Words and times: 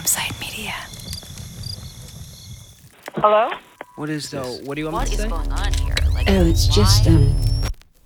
Campside 0.00 0.40
Media. 0.40 0.72
Hello? 3.16 3.50
What 3.96 4.08
is 4.08 4.30
the? 4.30 4.40
What 4.64 4.76
do 4.76 4.80
you 4.80 4.86
want 4.90 4.94
What 4.94 5.08
me 5.08 5.12
is 5.12 5.16
to 5.18 5.22
say? 5.24 5.28
going 5.28 5.52
on 5.52 5.72
here? 5.74 5.94
Like, 6.14 6.30
Oh, 6.30 6.46
it's 6.46 6.66
just, 6.66 7.06
um, 7.06 7.38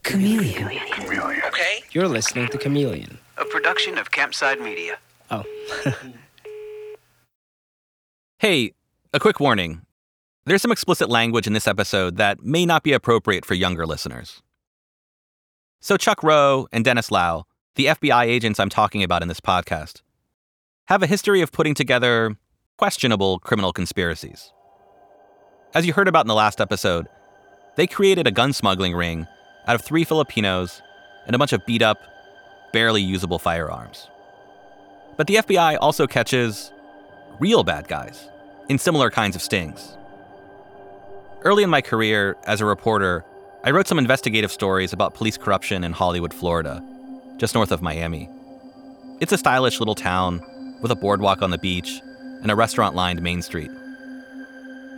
chameleon. 0.02 0.66
Okay. 0.66 1.84
You're 1.92 2.08
listening 2.08 2.48
to 2.48 2.58
Chameleon. 2.58 3.18
A 3.38 3.44
production 3.44 3.96
of 3.96 4.10
Campside 4.10 4.60
Media. 4.60 4.98
Oh, 5.30 5.44
Hey, 8.40 8.72
a 9.12 9.20
quick 9.20 9.38
warning. 9.38 9.82
There's 10.46 10.62
some 10.62 10.72
explicit 10.72 11.08
language 11.08 11.46
in 11.46 11.52
this 11.52 11.68
episode 11.68 12.16
that 12.16 12.42
may 12.42 12.66
not 12.66 12.82
be 12.82 12.92
appropriate 12.92 13.44
for 13.44 13.54
younger 13.54 13.86
listeners. 13.86 14.42
So, 15.80 15.96
Chuck 15.96 16.24
Rowe 16.24 16.66
and 16.72 16.84
Dennis 16.84 17.12
Lau, 17.12 17.44
the 17.76 17.86
FBI 17.86 18.24
agents 18.24 18.58
I'm 18.58 18.68
talking 18.68 19.04
about 19.04 19.22
in 19.22 19.28
this 19.28 19.40
podcast, 19.40 20.00
have 20.86 21.02
a 21.02 21.06
history 21.06 21.40
of 21.40 21.50
putting 21.50 21.74
together 21.74 22.36
questionable 22.76 23.38
criminal 23.38 23.72
conspiracies. 23.72 24.52
As 25.72 25.86
you 25.86 25.94
heard 25.94 26.08
about 26.08 26.24
in 26.24 26.28
the 26.28 26.34
last 26.34 26.60
episode, 26.60 27.08
they 27.76 27.86
created 27.86 28.26
a 28.26 28.30
gun 28.30 28.52
smuggling 28.52 28.94
ring 28.94 29.26
out 29.66 29.74
of 29.74 29.80
three 29.80 30.04
Filipinos 30.04 30.82
and 31.26 31.34
a 31.34 31.38
bunch 31.38 31.54
of 31.54 31.64
beat 31.64 31.80
up, 31.80 31.98
barely 32.72 33.00
usable 33.00 33.38
firearms. 33.38 34.08
But 35.16 35.26
the 35.26 35.36
FBI 35.36 35.78
also 35.80 36.06
catches 36.06 36.70
real 37.40 37.64
bad 37.64 37.88
guys 37.88 38.28
in 38.68 38.78
similar 38.78 39.10
kinds 39.10 39.34
of 39.34 39.42
stings. 39.42 39.96
Early 41.44 41.62
in 41.62 41.70
my 41.70 41.80
career 41.80 42.36
as 42.44 42.60
a 42.60 42.66
reporter, 42.66 43.24
I 43.64 43.70
wrote 43.70 43.88
some 43.88 43.98
investigative 43.98 44.52
stories 44.52 44.92
about 44.92 45.14
police 45.14 45.38
corruption 45.38 45.82
in 45.82 45.92
Hollywood, 45.92 46.34
Florida, 46.34 46.84
just 47.38 47.54
north 47.54 47.72
of 47.72 47.80
Miami. 47.80 48.28
It's 49.20 49.32
a 49.32 49.38
stylish 49.38 49.78
little 49.78 49.94
town 49.94 50.44
with 50.84 50.90
a 50.90 50.96
boardwalk 50.96 51.40
on 51.40 51.48
the 51.48 51.56
beach 51.56 52.02
and 52.42 52.50
a 52.50 52.54
restaurant 52.54 52.94
lined 52.94 53.22
Main 53.22 53.40
Street. 53.40 53.70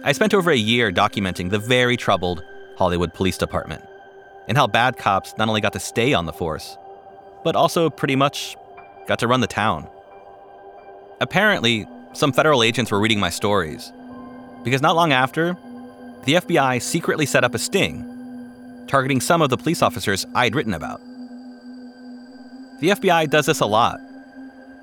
I 0.03 0.11
spent 0.11 0.35
over 0.35 0.51
a 0.51 0.57
year 0.57 0.91
documenting 0.91 1.49
the 1.49 1.61
very 1.61 1.97
troubled 1.97 2.43
Hollywood 2.77 3.15
Police 3.15 3.39
Department 3.39 3.85
and 4.49 4.59
how 4.59 4.67
bad 4.67 4.97
cops 4.97 5.33
not 5.39 5.47
only 5.47 5.61
got 5.61 5.75
to 5.75 5.79
stay 5.79 6.13
on 6.13 6.27
the 6.27 6.33
force, 6.33 6.77
but 7.45 7.55
also 7.55 7.89
pretty 7.89 8.17
much 8.17 8.57
got 9.07 9.21
to 9.21 9.29
run 9.29 9.41
the 9.41 9.47
town. 9.47 9.89
Apparently, 11.21 11.87
some 12.15 12.33
federal 12.33 12.65
agents 12.65 12.91
were 12.91 12.99
reading 12.99 13.21
my 13.21 13.31
stories, 13.31 13.93
because 14.65 14.83
not 14.83 14.97
long 14.97 15.13
after, 15.13 15.57
the 16.25 16.35
FBI 16.35 16.83
secretly 16.83 17.27
set 17.27 17.45
up 17.45 17.55
a 17.55 17.61
sting, 17.61 18.85
targeting 18.89 19.21
some 19.21 19.41
of 19.41 19.51
the 19.51 19.57
police 19.57 19.83
officers 19.83 20.27
I'd 20.35 20.57
written 20.57 20.75
about. 20.75 21.01
The 22.81 22.89
FBI 22.89 23.31
does 23.31 23.47
this 23.47 23.61
a 23.61 23.67
lot. 23.67 24.01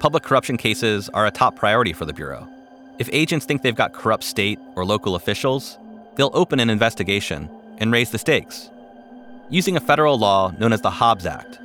Public 0.03 0.23
corruption 0.23 0.57
cases 0.57 1.07
are 1.13 1.27
a 1.27 1.31
top 1.31 1.55
priority 1.55 1.93
for 1.93 2.03
the 2.03 2.11
Bureau. 2.11 2.45
If 2.99 3.07
agents 3.13 3.45
think 3.45 3.61
they've 3.61 3.73
got 3.73 3.93
corrupt 3.93 4.25
state 4.25 4.59
or 4.75 4.83
local 4.83 5.15
officials, 5.15 5.77
they'll 6.15 6.29
open 6.33 6.59
an 6.59 6.69
investigation 6.69 7.49
and 7.77 7.89
raise 7.89 8.11
the 8.11 8.17
stakes, 8.17 8.69
using 9.49 9.77
a 9.77 9.79
federal 9.79 10.19
law 10.19 10.51
known 10.59 10.73
as 10.73 10.81
the 10.81 10.89
Hobbs 10.89 11.25
Act, 11.25 11.57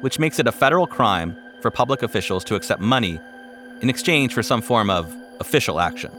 which 0.00 0.18
makes 0.18 0.40
it 0.40 0.48
a 0.48 0.50
federal 0.50 0.88
crime 0.88 1.36
for 1.62 1.70
public 1.70 2.02
officials 2.02 2.42
to 2.42 2.56
accept 2.56 2.80
money 2.80 3.20
in 3.80 3.88
exchange 3.88 4.34
for 4.34 4.42
some 4.42 4.60
form 4.60 4.90
of 4.90 5.14
official 5.38 5.78
action. 5.78 6.10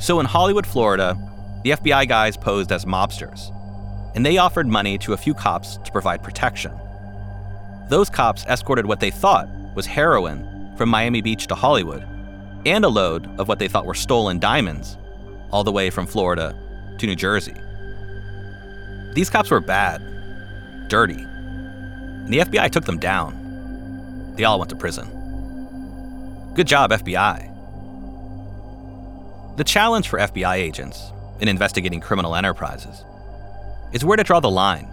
So 0.00 0.18
in 0.18 0.26
Hollywood, 0.26 0.66
Florida, 0.66 1.16
the 1.62 1.70
FBI 1.70 2.08
guys 2.08 2.36
posed 2.36 2.72
as 2.72 2.86
mobsters, 2.86 3.54
and 4.16 4.26
they 4.26 4.38
offered 4.38 4.66
money 4.66 4.98
to 4.98 5.12
a 5.12 5.16
few 5.16 5.32
cops 5.32 5.76
to 5.76 5.92
provide 5.92 6.24
protection. 6.24 6.72
Those 7.88 8.10
cops 8.10 8.44
escorted 8.46 8.86
what 8.86 8.98
they 8.98 9.12
thought 9.12 9.48
was 9.74 9.86
heroin 9.86 10.74
from 10.76 10.88
Miami 10.88 11.20
Beach 11.20 11.46
to 11.46 11.54
Hollywood, 11.54 12.06
and 12.64 12.84
a 12.84 12.88
load 12.88 13.28
of 13.38 13.48
what 13.48 13.58
they 13.58 13.68
thought 13.68 13.86
were 13.86 13.94
stolen 13.94 14.38
diamonds, 14.38 14.96
all 15.50 15.64
the 15.64 15.72
way 15.72 15.90
from 15.90 16.06
Florida 16.06 16.56
to 16.98 17.06
New 17.06 17.16
Jersey. 17.16 17.54
These 19.14 19.30
cops 19.30 19.50
were 19.50 19.60
bad, 19.60 20.00
dirty, 20.88 21.22
and 21.22 22.32
the 22.32 22.38
FBI 22.38 22.70
took 22.70 22.84
them 22.84 22.98
down. 22.98 24.34
They 24.36 24.44
all 24.44 24.58
went 24.58 24.70
to 24.70 24.76
prison. 24.76 25.08
Good 26.54 26.66
job, 26.66 26.90
FBI. 26.90 27.48
The 29.56 29.64
challenge 29.64 30.08
for 30.08 30.18
FBI 30.18 30.54
agents 30.54 31.12
in 31.40 31.48
investigating 31.48 32.00
criminal 32.00 32.34
enterprises 32.36 33.04
is 33.92 34.04
where 34.04 34.16
to 34.16 34.24
draw 34.24 34.40
the 34.40 34.50
line. 34.50 34.88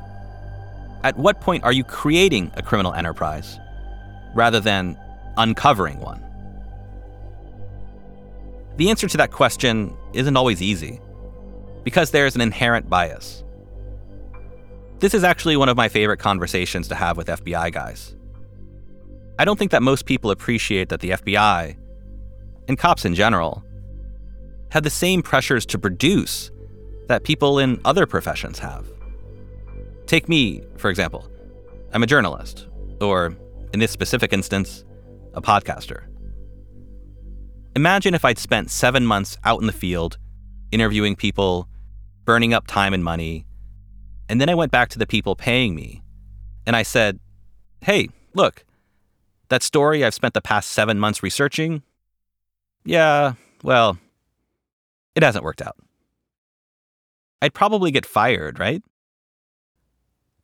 At 1.03 1.17
what 1.17 1.39
point 1.39 1.63
are 1.63 1.71
you 1.71 1.85
creating 1.85 2.51
a 2.55 2.61
criminal 2.61 2.93
enterprise 2.93 3.59
rather 4.35 4.59
than 4.59 4.97
uncovering 5.37 5.99
one? 5.99 6.23
The 8.77 8.89
answer 8.89 9.07
to 9.07 9.17
that 9.17 9.31
question 9.31 9.95
isn't 10.13 10.37
always 10.37 10.61
easy 10.61 11.01
because 11.83 12.11
there's 12.11 12.35
an 12.35 12.41
inherent 12.41 12.89
bias. 12.89 13.43
This 14.99 15.13
is 15.13 15.23
actually 15.23 15.57
one 15.57 15.69
of 15.69 15.77
my 15.77 15.89
favorite 15.89 16.19
conversations 16.19 16.87
to 16.89 16.95
have 16.95 17.17
with 17.17 17.27
FBI 17.27 17.71
guys. 17.71 18.15
I 19.37 19.45
don't 19.45 19.57
think 19.57 19.71
that 19.71 19.81
most 19.81 20.05
people 20.05 20.31
appreciate 20.31 20.89
that 20.89 20.99
the 20.99 21.11
FBI, 21.11 21.77
and 22.67 22.77
cops 22.77 23.05
in 23.05 23.15
general, 23.15 23.63
have 24.71 24.83
the 24.83 24.89
same 24.89 25.21
pressures 25.21 25.65
to 25.67 25.79
produce 25.79 26.51
that 27.07 27.23
people 27.23 27.59
in 27.59 27.79
other 27.85 28.05
professions 28.05 28.59
have. 28.59 28.85
Take 30.05 30.27
me, 30.29 30.63
for 30.77 30.89
example. 30.89 31.29
I'm 31.93 32.03
a 32.03 32.07
journalist, 32.07 32.67
or 33.01 33.35
in 33.73 33.79
this 33.79 33.91
specific 33.91 34.33
instance, 34.33 34.83
a 35.33 35.41
podcaster. 35.41 36.03
Imagine 37.75 38.13
if 38.13 38.25
I'd 38.25 38.39
spent 38.39 38.71
seven 38.71 39.05
months 39.05 39.37
out 39.43 39.61
in 39.61 39.67
the 39.67 39.73
field, 39.73 40.17
interviewing 40.71 41.15
people, 41.15 41.67
burning 42.25 42.53
up 42.53 42.67
time 42.67 42.93
and 42.93 43.03
money, 43.03 43.45
and 44.27 44.39
then 44.39 44.49
I 44.49 44.55
went 44.55 44.71
back 44.71 44.89
to 44.89 44.99
the 44.99 45.07
people 45.07 45.35
paying 45.35 45.75
me, 45.75 46.01
and 46.65 46.75
I 46.75 46.83
said, 46.83 47.19
hey, 47.81 48.09
look, 48.33 48.65
that 49.49 49.63
story 49.63 50.03
I've 50.03 50.13
spent 50.13 50.33
the 50.33 50.41
past 50.41 50.69
seven 50.71 50.99
months 50.99 51.23
researching, 51.23 51.83
yeah, 52.85 53.33
well, 53.63 53.97
it 55.15 55.23
hasn't 55.23 55.43
worked 55.43 55.61
out. 55.61 55.75
I'd 57.41 57.53
probably 57.53 57.91
get 57.91 58.05
fired, 58.05 58.59
right? 58.59 58.83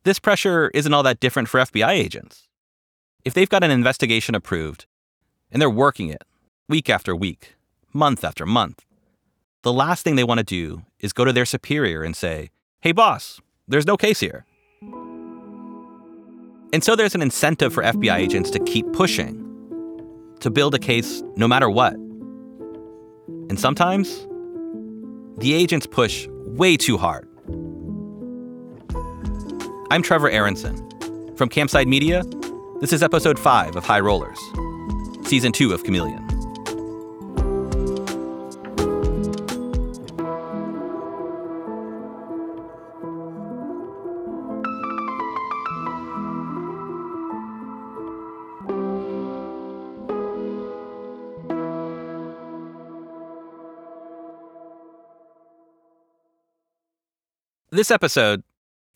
This 0.04 0.18
pressure 0.18 0.70
isn't 0.72 0.94
all 0.94 1.02
that 1.02 1.20
different 1.20 1.48
for 1.48 1.60
FBI 1.60 1.90
agents. 1.90 2.45
If 3.26 3.34
they've 3.34 3.48
got 3.48 3.64
an 3.64 3.72
investigation 3.72 4.36
approved 4.36 4.86
and 5.50 5.60
they're 5.60 5.68
working 5.68 6.10
it 6.10 6.22
week 6.68 6.88
after 6.88 7.16
week, 7.16 7.56
month 7.92 8.22
after 8.24 8.46
month, 8.46 8.84
the 9.62 9.72
last 9.72 10.04
thing 10.04 10.14
they 10.14 10.22
want 10.22 10.38
to 10.38 10.44
do 10.44 10.82
is 11.00 11.12
go 11.12 11.24
to 11.24 11.32
their 11.32 11.44
superior 11.44 12.04
and 12.04 12.14
say, 12.14 12.50
hey, 12.82 12.92
boss, 12.92 13.40
there's 13.66 13.84
no 13.84 13.96
case 13.96 14.20
here. 14.20 14.46
And 16.72 16.84
so 16.84 16.94
there's 16.94 17.16
an 17.16 17.22
incentive 17.22 17.74
for 17.74 17.82
FBI 17.82 18.14
agents 18.14 18.48
to 18.50 18.60
keep 18.60 18.86
pushing, 18.92 19.42
to 20.38 20.48
build 20.48 20.76
a 20.76 20.78
case 20.78 21.20
no 21.34 21.48
matter 21.48 21.68
what. 21.68 21.94
And 21.94 23.58
sometimes, 23.58 24.24
the 25.38 25.52
agents 25.52 25.88
push 25.88 26.28
way 26.28 26.76
too 26.76 26.96
hard. 26.96 27.28
I'm 29.90 30.02
Trevor 30.02 30.30
Aaronson. 30.30 30.76
From 31.36 31.48
Campside 31.48 31.88
Media, 31.88 32.22
this 32.80 32.92
is 32.92 33.02
episode 33.02 33.38
5 33.38 33.76
of 33.76 33.84
High 33.84 34.00
Rollers, 34.00 34.38
season 35.24 35.50
2 35.50 35.72
of 35.72 35.82
Chameleon. 35.82 36.22
This 57.70 57.90
episode, 57.90 58.42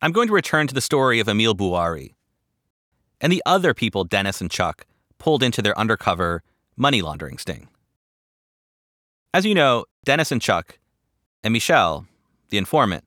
I'm 0.00 0.12
going 0.12 0.28
to 0.28 0.32
return 0.32 0.66
to 0.66 0.74
the 0.74 0.80
story 0.80 1.20
of 1.20 1.28
Emil 1.28 1.54
Bouari 1.54 2.14
and 3.20 3.32
the 3.32 3.42
other 3.46 3.74
people 3.74 4.04
Dennis 4.04 4.40
and 4.40 4.50
Chuck 4.50 4.86
pulled 5.18 5.42
into 5.42 5.62
their 5.62 5.78
undercover 5.78 6.42
money 6.76 7.02
laundering 7.02 7.38
sting. 7.38 7.68
As 9.32 9.44
you 9.44 9.54
know, 9.54 9.84
Dennis 10.04 10.32
and 10.32 10.42
Chuck 10.42 10.78
and 11.44 11.52
Michelle, 11.52 12.06
the 12.48 12.58
informant, 12.58 13.04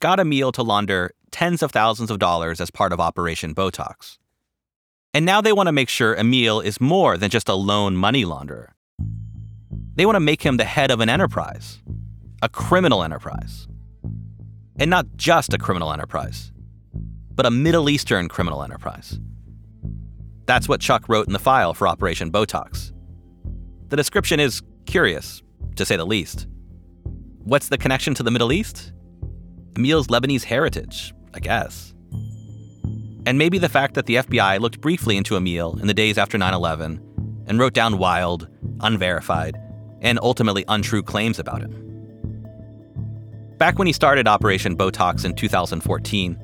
got 0.00 0.20
Emil 0.20 0.52
to 0.52 0.62
launder 0.62 1.10
tens 1.30 1.62
of 1.62 1.72
thousands 1.72 2.10
of 2.10 2.18
dollars 2.18 2.60
as 2.60 2.70
part 2.70 2.92
of 2.92 3.00
Operation 3.00 3.54
Botox. 3.54 4.18
And 5.12 5.24
now 5.24 5.40
they 5.40 5.52
want 5.52 5.68
to 5.68 5.72
make 5.72 5.88
sure 5.88 6.14
Emil 6.14 6.60
is 6.60 6.80
more 6.80 7.16
than 7.16 7.30
just 7.30 7.48
a 7.48 7.54
lone 7.54 7.96
money 7.96 8.24
launderer. 8.24 8.68
They 9.96 10.06
want 10.06 10.16
to 10.16 10.20
make 10.20 10.42
him 10.42 10.56
the 10.56 10.64
head 10.64 10.90
of 10.90 11.00
an 11.00 11.08
enterprise, 11.08 11.80
a 12.42 12.48
criminal 12.48 13.02
enterprise. 13.02 13.66
And 14.76 14.90
not 14.90 15.06
just 15.16 15.54
a 15.54 15.58
criminal 15.58 15.92
enterprise, 15.92 16.52
but 17.34 17.46
a 17.46 17.50
Middle 17.50 17.88
Eastern 17.88 18.28
criminal 18.28 18.62
enterprise. 18.62 19.18
That's 20.46 20.68
what 20.68 20.80
Chuck 20.80 21.08
wrote 21.08 21.26
in 21.26 21.32
the 21.32 21.38
file 21.38 21.74
for 21.74 21.88
Operation 21.88 22.30
Botox. 22.30 22.92
The 23.88 23.96
description 23.96 24.40
is 24.40 24.62
curious, 24.86 25.42
to 25.76 25.84
say 25.84 25.96
the 25.96 26.06
least. 26.06 26.46
What's 27.44 27.68
the 27.68 27.78
connection 27.78 28.14
to 28.14 28.22
the 28.22 28.30
Middle 28.30 28.52
East? 28.52 28.92
Emil's 29.76 30.08
Lebanese 30.08 30.44
heritage, 30.44 31.14
I 31.32 31.40
guess. 31.40 31.94
And 33.26 33.38
maybe 33.38 33.58
the 33.58 33.68
fact 33.68 33.94
that 33.94 34.06
the 34.06 34.16
FBI 34.16 34.60
looked 34.60 34.80
briefly 34.80 35.16
into 35.16 35.36
Emil 35.36 35.78
in 35.80 35.86
the 35.86 35.94
days 35.94 36.18
after 36.18 36.36
9 36.36 36.54
11 36.54 37.44
and 37.46 37.58
wrote 37.58 37.74
down 37.74 37.98
wild, 37.98 38.48
unverified, 38.80 39.56
and 40.00 40.18
ultimately 40.22 40.64
untrue 40.68 41.02
claims 41.02 41.38
about 41.38 41.62
him. 41.62 41.80
Back 43.58 43.78
when 43.78 43.86
he 43.86 43.92
started 43.92 44.28
Operation 44.28 44.76
Botox 44.76 45.24
in 45.24 45.34
2014, 45.34 46.38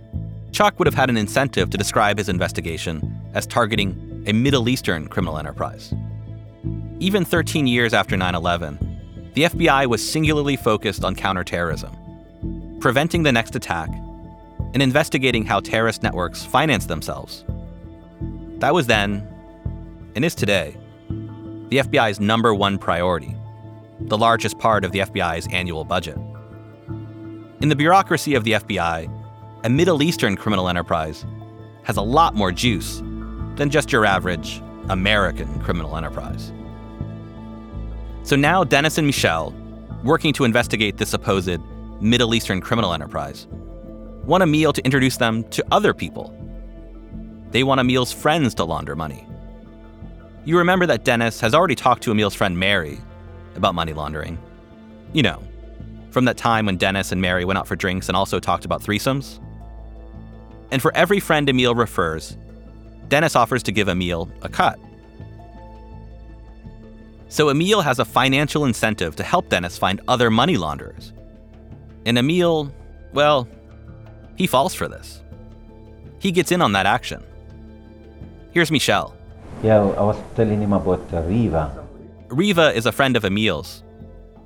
Chuck 0.53 0.79
would 0.79 0.87
have 0.87 0.95
had 0.95 1.11
an 1.11 1.17
incentive 1.17 1.71
to 1.71 1.79
describe 1.79 2.19
his 2.19 2.29
investigation 2.29 3.21
as 3.35 3.47
targeting 3.47 4.25
a 4.27 4.33
Middle 4.33 4.69
Eastern 4.69 5.07
criminal 5.09 5.39
enterprise. 5.39 5.95
Even 6.99 7.25
13 7.25 7.67
years 7.67 7.95
after 7.95 8.17
9 8.17 8.35
11, 8.35 9.31
the 9.35 9.45
FBI 9.45 9.87
was 9.87 10.07
singularly 10.07 10.57
focused 10.57 11.05
on 11.05 11.15
counterterrorism, 11.15 12.79
preventing 12.81 13.23
the 13.23 13.33
next 13.33 13.55
attack, 13.55 13.89
and 14.75 14.83
investigating 14.83 15.45
how 15.45 15.61
terrorist 15.61 16.03
networks 16.03 16.45
finance 16.45 16.87
themselves. 16.87 17.45
That 18.59 18.75
was 18.75 18.87
then, 18.87 19.27
and 20.15 20.25
is 20.25 20.35
today, 20.35 20.77
the 21.09 21.79
FBI's 21.79 22.21
number 22.21 22.55
one 22.55 22.77
priority, 22.77 23.35
the 24.01 24.19
largest 24.19 24.59
part 24.59 24.85
of 24.85 24.93
the 24.93 24.99
FBI's 24.99 25.47
annual 25.53 25.85
budget. 25.85 26.19
In 27.61 27.69
the 27.69 27.77
bureaucracy 27.77 28.35
of 28.35 28.45
the 28.45 28.53
FBI, 28.53 29.20
a 29.63 29.69
Middle 29.69 30.03
Eastern 30.03 30.37
criminal 30.37 30.69
enterprise 30.69 31.27
has 31.83 31.97
a 31.97 32.03
lot 32.03 32.35
more 32.35 32.51
juice 32.51 33.03
than 33.57 33.69
just 33.69 33.93
your 33.93 34.07
average 34.07 34.63
American 34.89 35.61
criminal 35.61 35.97
enterprise. 35.97 36.53
So 38.23 38.37
now 38.37 38.65
Dennis 38.65 38.97
and 38.97 39.07
Michelle, 39.07 39.55
working 40.03 40.33
to 40.35 40.45
investigate 40.45 40.97
this 40.97 41.11
supposed 41.11 41.61
Middle 42.01 42.35
Eastern 42.35 42.61
criminal 42.63 42.95
enterprise, 42.95 43.47
want 44.25 44.43
Emil 44.43 44.73
to 44.73 44.85
introduce 44.85 45.19
them 45.19 45.45
to 45.51 45.65
other 45.71 45.93
people. 45.93 46.35
They 47.51 47.63
want 47.63 47.81
Emil's 47.81 48.13
friends 48.13 48.55
to 48.55 48.65
launder 48.65 48.97
money. 48.97 49.27
You 50.47 50.57
remember 50.57 50.87
that 50.87 51.05
Dennis 51.05 51.39
has 51.41 51.55
already 51.55 51.75
talked 51.75 52.03
to 52.05 52.13
Emil's 52.13 52.35
friend 52.35 52.59
Mary 52.59 52.99
about 53.57 53.75
money 53.75 53.93
laundering. 53.93 54.39
You 55.13 55.23
know, 55.23 55.43
from 56.11 56.25
that 56.25 56.39
time 56.39 56.65
when 56.67 56.77
Dennis 56.77 57.13
and 57.13 57.21
Mary 57.21 57.45
went 57.45 57.59
out 57.59 57.67
for 57.67 57.77
drinks 57.77 58.09
and 58.09 58.17
also 58.17 58.41
talked 58.41 58.65
about 58.65 58.83
threesomes. 58.83 59.39
And 60.71 60.81
for 60.81 60.95
every 60.95 61.21
friend 61.21 61.49
Emil 61.49 61.75
refers, 61.75 62.37
Dennis 63.09 63.35
offers 63.35 63.63
to 63.65 63.73
give 63.73 63.89
Emil 63.89 64.31
a 64.43 64.49
cut. 64.49 64.79
So 67.29 67.49
Emil 67.49 67.81
has 67.81 67.99
a 67.99 68.05
financial 68.05 68.65
incentive 68.65 69.17
to 69.17 69.23
help 69.23 69.49
Dennis 69.49 69.79
find 69.79 70.01
other 70.09 70.31
money 70.31 70.57
launderers. 70.57 71.13
And 72.07 72.19
Emil, 72.19 72.73
well, 73.13 73.49
he 74.37 74.47
falls 74.47 74.75
for 74.75 74.89
this. 74.89 75.23
He 76.19 76.33
gets 76.33 76.53
in 76.53 76.63
on 76.63 76.73
that 76.73 76.87
action. 76.87 77.23
Here's 78.53 78.71
Michelle. 78.71 79.15
Yeah, 79.63 79.81
I 79.81 80.03
was 80.03 80.17
telling 80.35 80.61
him 80.61 80.73
about 80.73 81.13
uh, 81.13 81.23
Riva. 81.23 81.87
Riva 82.29 82.73
is 82.73 82.87
a 82.87 82.93
friend 82.93 83.17
of 83.17 83.25
Emil's. 83.25 83.83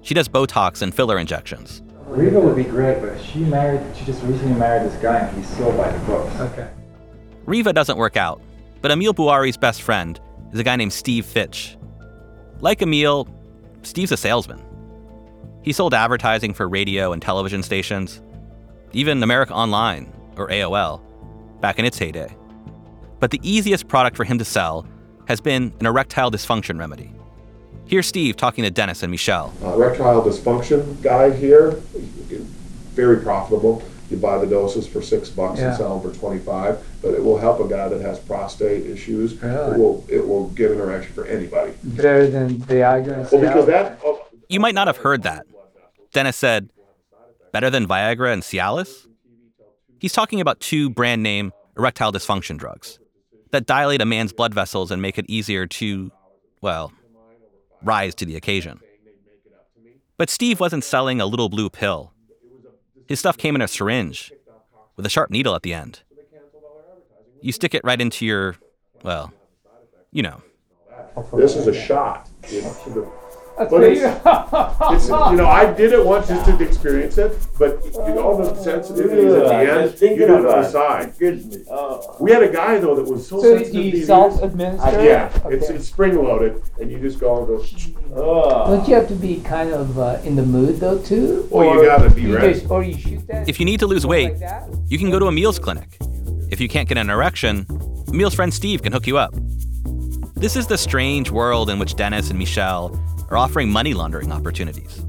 She 0.02 0.14
does 0.14 0.28
Botox 0.28 0.82
and 0.82 0.94
filler 0.94 1.18
injections. 1.18 1.82
Riva 2.06 2.38
would 2.40 2.56
be 2.56 2.64
great, 2.64 3.00
but 3.00 3.20
she 3.20 3.40
married. 3.40 3.80
She 3.96 4.04
just 4.04 4.22
recently 4.22 4.54
married 4.58 4.90
this 4.90 5.00
guy, 5.02 5.18
and 5.18 5.36
he's 5.36 5.48
so 5.56 5.76
by 5.76 5.90
the 5.90 5.98
books. 6.06 6.34
Okay. 6.38 6.70
Riva 7.46 7.72
doesn't 7.72 7.96
work 7.96 8.16
out, 8.16 8.40
but 8.80 8.90
Emil 8.90 9.14
Bouari's 9.14 9.56
best 9.56 9.82
friend 9.82 10.20
is 10.52 10.60
a 10.60 10.64
guy 10.64 10.76
named 10.76 10.92
Steve 10.92 11.26
Fitch. 11.26 11.76
Like 12.60 12.82
Emil, 12.82 13.28
Steve's 13.82 14.12
a 14.12 14.16
salesman. 14.16 14.62
He 15.62 15.72
sold 15.72 15.94
advertising 15.94 16.54
for 16.54 16.68
radio 16.68 17.12
and 17.12 17.20
television 17.20 17.62
stations, 17.62 18.20
even 18.92 19.22
America 19.22 19.54
Online, 19.54 20.12
or 20.36 20.48
AOL, 20.48 21.00
back 21.60 21.78
in 21.78 21.84
its 21.84 21.98
heyday. 21.98 22.34
But 23.18 23.30
the 23.30 23.40
easiest 23.42 23.88
product 23.88 24.16
for 24.16 24.24
him 24.24 24.38
to 24.38 24.44
sell 24.44 24.86
has 25.26 25.40
been 25.40 25.72
an 25.80 25.86
erectile 25.86 26.30
dysfunction 26.30 26.78
remedy. 26.78 27.14
Here's 27.86 28.06
Steve 28.06 28.36
talking 28.36 28.64
to 28.64 28.70
Dennis 28.70 29.02
and 29.02 29.10
Michelle. 29.10 29.52
Uh, 29.62 29.74
erectile 29.74 30.22
dysfunction 30.22 31.00
guy 31.02 31.30
here, 31.30 31.72
very 32.94 33.20
profitable. 33.22 33.82
You 34.10 34.16
buy 34.18 34.38
the 34.38 34.46
doses 34.46 34.86
for 34.86 35.02
six 35.02 35.28
bucks 35.28 35.58
Yeah. 35.58 35.68
and 35.68 35.76
sell 35.76 35.98
them 35.98 36.10
for 36.12 36.18
twenty-five, 36.18 36.82
but 37.02 37.14
it 37.14 37.22
will 37.24 37.38
help 37.38 37.60
a 37.60 37.68
guy 37.68 37.88
that 37.88 38.00
has 38.00 38.18
prostate 38.18 38.86
issues. 38.86 39.40
Really? 39.42 39.72
It 39.74 39.78
will, 39.78 40.04
it 40.08 40.26
will 40.26 40.48
get 40.50 40.70
an 40.70 40.78
erection 40.80 41.12
for 41.14 41.24
anybody. 41.26 41.72
Better 41.82 42.26
than 42.28 42.56
Viagra 42.58 43.18
and 43.20 43.30
Well, 43.32 43.40
because 43.40 43.66
that, 43.66 44.00
oh, 44.04 44.26
You 44.48 44.60
might 44.60 44.74
not 44.74 44.86
have 44.88 44.98
heard 44.98 45.22
that. 45.22 45.46
Dennis 46.12 46.36
said, 46.36 46.70
better 47.52 47.70
than 47.70 47.86
Viagra 47.88 48.32
and 48.32 48.42
Cialis? 48.42 49.06
He's 49.98 50.12
talking 50.12 50.40
about 50.40 50.60
two 50.60 50.90
brand 50.90 51.22
name 51.22 51.52
erectile 51.76 52.12
dysfunction 52.12 52.56
drugs 52.58 52.98
that 53.52 53.66
dilate 53.66 54.00
a 54.00 54.04
man's 54.04 54.32
blood 54.32 54.52
vessels 54.54 54.90
and 54.90 55.00
make 55.02 55.18
it 55.18 55.24
easier 55.28 55.66
to, 55.66 56.12
well, 56.60 56.92
rise 57.84 58.14
to 58.16 58.24
the 58.24 58.36
occasion. 58.36 58.80
But 60.16 60.30
Steve 60.30 60.60
wasn't 60.60 60.84
selling 60.84 61.20
a 61.20 61.26
little 61.26 61.48
blue 61.48 61.68
pill. 61.68 62.12
His 63.06 63.18
stuff 63.18 63.36
came 63.36 63.54
in 63.54 63.62
a 63.62 63.68
syringe 63.68 64.32
with 64.96 65.04
a 65.04 65.08
sharp 65.08 65.30
needle 65.30 65.54
at 65.54 65.62
the 65.62 65.74
end. 65.74 66.00
You 67.40 67.52
stick 67.52 67.74
it 67.74 67.82
right 67.84 68.00
into 68.00 68.24
your, 68.24 68.56
well, 69.02 69.32
you 70.12 70.22
know. 70.22 70.42
this 71.34 71.56
is 71.56 71.66
a 71.66 71.74
shot. 71.74 72.28
into 72.44 72.90
the- 72.90 73.23
That's 73.56 73.70
But 73.70 73.82
it's, 73.84 74.00
it's, 74.02 75.08
you 75.08 75.36
know, 75.36 75.46
I 75.46 75.72
did 75.72 75.92
it 75.92 76.04
once 76.04 76.26
just 76.28 76.44
to 76.46 76.60
experience 76.64 77.18
it, 77.18 77.38
but 77.58 77.84
you 77.84 77.92
know, 78.14 78.22
all 78.24 78.36
the 78.36 78.50
sensitivities 78.50 79.40
at 79.40 79.46
the 79.48 79.80
end, 79.82 80.00
you 80.18 80.26
do 80.26 80.34
it 80.38 80.46
on 80.46 80.62
the 80.62 80.68
side. 80.68 81.14
We 82.20 82.32
had 82.32 82.42
a 82.42 82.50
guy 82.52 82.78
though 82.78 82.96
that 82.96 83.04
was 83.08 83.28
so 83.28 83.40
So 83.40 83.50
sensitive. 83.56 83.72
do 83.72 83.78
to 83.78 83.84
you 83.86 83.92
these- 83.92 84.06
self-administer? 84.06 85.04
Yeah, 85.04 85.26
it's, 85.46 85.66
Okay. 85.66 85.74
it's 85.76 85.86
spring 85.86 86.16
loaded, 86.22 86.62
and 86.80 86.90
you 86.90 86.98
just 86.98 87.20
go 87.20 87.38
and 87.38 87.46
go. 87.46 87.62
Don't 88.66 88.88
you 88.88 88.94
have 88.94 89.06
to 89.08 89.14
be 89.14 89.40
kind 89.42 89.70
of 89.70 89.98
uh, 89.98 90.18
in 90.24 90.34
the 90.36 90.42
mood 90.44 90.80
though 90.80 90.98
too? 90.98 91.46
Well, 91.50 91.64
you 91.74 91.80
Or 91.82 91.84
gotta 91.84 92.10
be 92.10 92.22
you 92.22 92.36
ready. 92.36 92.54
just- 92.54 92.70
or 92.70 92.82
you 92.82 92.96
shoot 92.98 93.24
that. 93.28 93.48
If 93.48 93.60
you 93.60 93.66
need 93.66 93.78
to 93.80 93.86
lose 93.86 94.04
weight, 94.06 94.30
like 94.32 94.40
that? 94.40 94.68
you 94.88 94.98
can 94.98 95.10
go 95.10 95.18
to 95.18 95.26
a 95.26 95.32
meals 95.32 95.58
clinic. 95.58 95.96
If 96.50 96.60
you 96.60 96.68
can't 96.68 96.88
get 96.88 96.98
an 96.98 97.08
erection, 97.10 97.66
Emil's 98.08 98.34
friend 98.34 98.52
Steve 98.52 98.82
can 98.82 98.92
hook 98.92 99.06
you 99.06 99.16
up. 99.18 99.32
This 100.34 100.56
is 100.56 100.66
the 100.66 100.76
strange 100.76 101.30
world 101.30 101.70
in 101.70 101.78
which 101.78 101.94
Dennis 101.94 102.30
and 102.30 102.38
Michelle 102.38 102.88
are 103.34 103.38
offering 103.38 103.68
money 103.68 103.94
laundering 103.94 104.30
opportunities. 104.30 105.04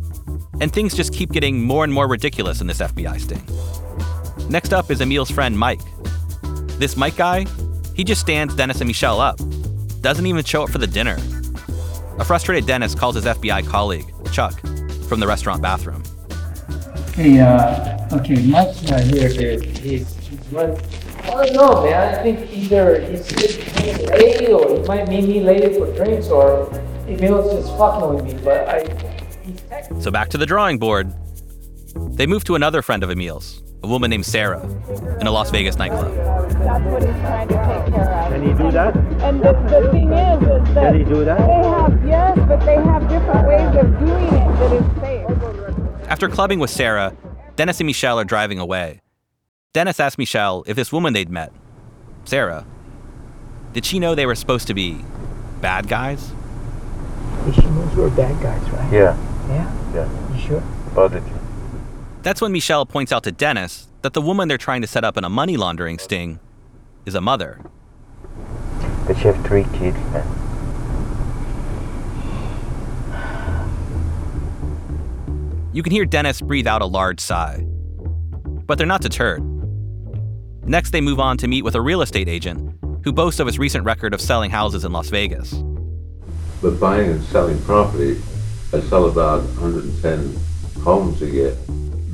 And 0.60 0.74
things 0.74 0.96
just 0.96 1.14
keep 1.14 1.32
getting 1.32 1.62
more 1.62 1.84
and 1.84 1.94
more 1.94 2.08
ridiculous 2.08 2.60
in 2.60 2.66
this 2.66 2.80
FBI 2.80 3.20
sting. 3.22 4.50
Next 4.50 4.74
up 4.74 4.90
is 4.90 5.00
Emil's 5.00 5.30
friend 5.30 5.58
Mike. 5.58 5.82
This 6.80 6.98
Mike 6.98 7.18
guy, 7.18 7.46
he 7.94 8.04
just 8.04 8.22
stands 8.22 8.56
Dennis 8.56 8.82
and 8.82 8.88
Michelle 8.88 9.20
up, 9.20 9.38
doesn't 10.02 10.26
even 10.26 10.44
show 10.44 10.64
up 10.64 10.72
for 10.72 10.80
the 10.80 10.88
dinner. 10.88 11.18
A 12.18 12.26
frustrated 12.26 12.66
Dennis 12.66 12.96
calls 12.96 13.14
his 13.14 13.26
FBI 13.26 13.68
colleague, 13.68 14.12
Chuck, 14.32 14.60
from 15.08 15.20
the 15.20 15.28
restaurant 15.28 15.62
bathroom. 15.62 16.04
Hey, 17.14 17.40
uh, 17.40 18.08
okay, 18.12 18.44
Mike's 18.48 18.90
not 18.90 19.02
here, 19.02 19.30
dude. 19.30 19.78
He's, 19.78 20.16
he's 20.18 20.52
run. 20.52 20.76
I 21.22 21.30
don't 21.30 21.54
know, 21.54 21.84
man. 21.84 22.16
I 22.16 22.24
think 22.24 22.52
either 22.52 23.00
he's 23.02 23.28
just 23.28 23.60
being 23.78 23.98
late 24.08 24.50
or 24.50 24.78
he 24.78 24.88
might 24.88 25.08
meet 25.10 25.28
me 25.28 25.42
later 25.42 25.72
for 25.74 25.96
drinks 25.96 26.30
or 26.30 26.72
Emil's 27.08 27.54
just 27.54 27.78
fucking 27.78 28.16
with 28.16 28.26
me. 28.26 28.42
But 28.44 28.68
I. 28.68 30.00
So 30.00 30.12
back 30.12 30.30
to 30.30 30.38
the 30.38 30.46
drawing 30.46 30.78
board. 30.80 31.14
They 31.96 32.26
move 32.28 32.44
to 32.46 32.56
another 32.56 32.82
friend 32.82 33.04
of 33.04 33.10
Emil's, 33.10 33.62
a 33.84 33.88
woman 33.88 34.10
named 34.10 34.26
Sarah, 34.26 34.62
in 35.22 35.28
a 35.28 35.32
Las 35.32 35.50
Vegas 35.52 35.78
nightclub. 35.78 36.14
That's 36.16 36.84
what 36.86 37.04
he's 37.04 37.12
trying 37.22 37.48
to 37.48 37.54
take 37.54 37.94
care 37.94 38.12
of. 38.12 38.32
Can 38.34 38.42
he 38.42 38.54
do 38.54 38.72
that? 38.72 38.96
And 38.98 39.40
the, 39.42 39.54
the 39.54 39.92
thing 39.92 40.12
is, 40.12 40.42
is 40.68 40.74
that 40.76 40.92
Can 40.92 40.98
he 41.00 41.04
do 41.06 41.24
that? 41.24 41.38
they 41.40 41.70
have, 41.70 42.06
yes, 42.08 42.38
but 42.48 42.60
they 42.66 42.76
have 42.76 43.08
different 43.08 43.48
ways 43.48 43.76
of 43.78 44.00
doing 44.00 44.28
it 44.28 44.58
that 44.60 44.72
is 44.74 45.02
safe. 46.02 46.10
After 46.10 46.28
clubbing 46.28 46.60
with 46.60 46.70
Sarah, 46.70 47.16
Dennis 47.56 47.80
and 47.80 47.88
Michelle 47.88 48.20
are 48.20 48.26
driving 48.26 48.60
away. 48.60 49.02
Dennis 49.74 50.00
asks 50.00 50.18
Michelle 50.18 50.64
if 50.68 50.76
this 50.76 50.92
woman 50.92 51.14
they'd 51.14 51.30
met, 51.30 51.54
Sarah, 52.26 52.66
did 53.74 53.86
she 53.86 54.00
know 54.00 54.16
they 54.16 54.26
were 54.26 54.36
supposed 54.36 54.68
to 54.68 54.74
be 54.74 54.98
bad 55.62 55.88
guys? 55.88 56.32
She 57.54 57.62
knows 57.62 57.96
we're 57.96 58.10
bad 58.10 58.42
guys, 58.42 58.70
right? 58.72 58.92
Yeah, 58.92 59.18
Yeah? 59.48 59.72
yeah, 59.94 60.34
You 60.36 60.40
sure? 60.42 60.64
positive. 60.94 61.32
That's 62.24 62.42
when 62.42 62.52
Michelle 62.52 62.86
points 62.86 63.12
out 63.12 63.24
to 63.24 63.32
Dennis 63.32 63.88
that 64.02 64.14
the 64.14 64.22
woman 64.22 64.48
they're 64.48 64.58
trying 64.58 64.82
to 64.82 64.88
set 64.88 65.04
up 65.04 65.16
in 65.18 65.24
a 65.24 65.30
money 65.30 65.58
laundering 65.58 66.00
sting 66.00 66.40
is 67.06 67.14
a 67.16 67.22
mother. 67.22 67.60
But 69.06 69.18
she 69.18 69.24
have 69.24 69.46
three 69.46 69.64
kids, 69.74 69.98
man. 70.12 70.26
You 75.74 75.84
can 75.84 75.92
hear 75.92 76.06
Dennis 76.06 76.40
breathe 76.42 76.68
out 76.68 76.82
a 76.82 76.86
large 76.86 77.20
sigh. 77.20 77.66
But 78.66 78.78
they're 78.78 78.88
not 78.88 79.02
deterred. 79.02 79.44
Next, 80.66 80.92
they 80.92 81.02
move 81.02 81.20
on 81.20 81.38
to 81.40 81.48
meet 81.48 81.64
with 81.64 81.76
a 81.76 81.82
real 81.82 82.02
estate 82.02 82.30
agent 82.30 82.76
who 83.04 83.12
boasts 83.12 83.40
of 83.40 83.46
his 83.48 83.60
recent 83.60 83.84
record 83.86 84.14
of 84.14 84.22
selling 84.22 84.50
houses 84.52 84.86
in 84.86 84.92
Las 84.94 85.10
Vegas. 85.10 85.54
But 86.66 86.80
buying 86.80 87.12
and 87.12 87.24
selling 87.26 87.62
property, 87.62 88.20
I 88.74 88.80
sell 88.80 89.06
about 89.06 89.44
110 89.44 90.36
homes 90.82 91.22
a 91.22 91.28
year. 91.28 91.56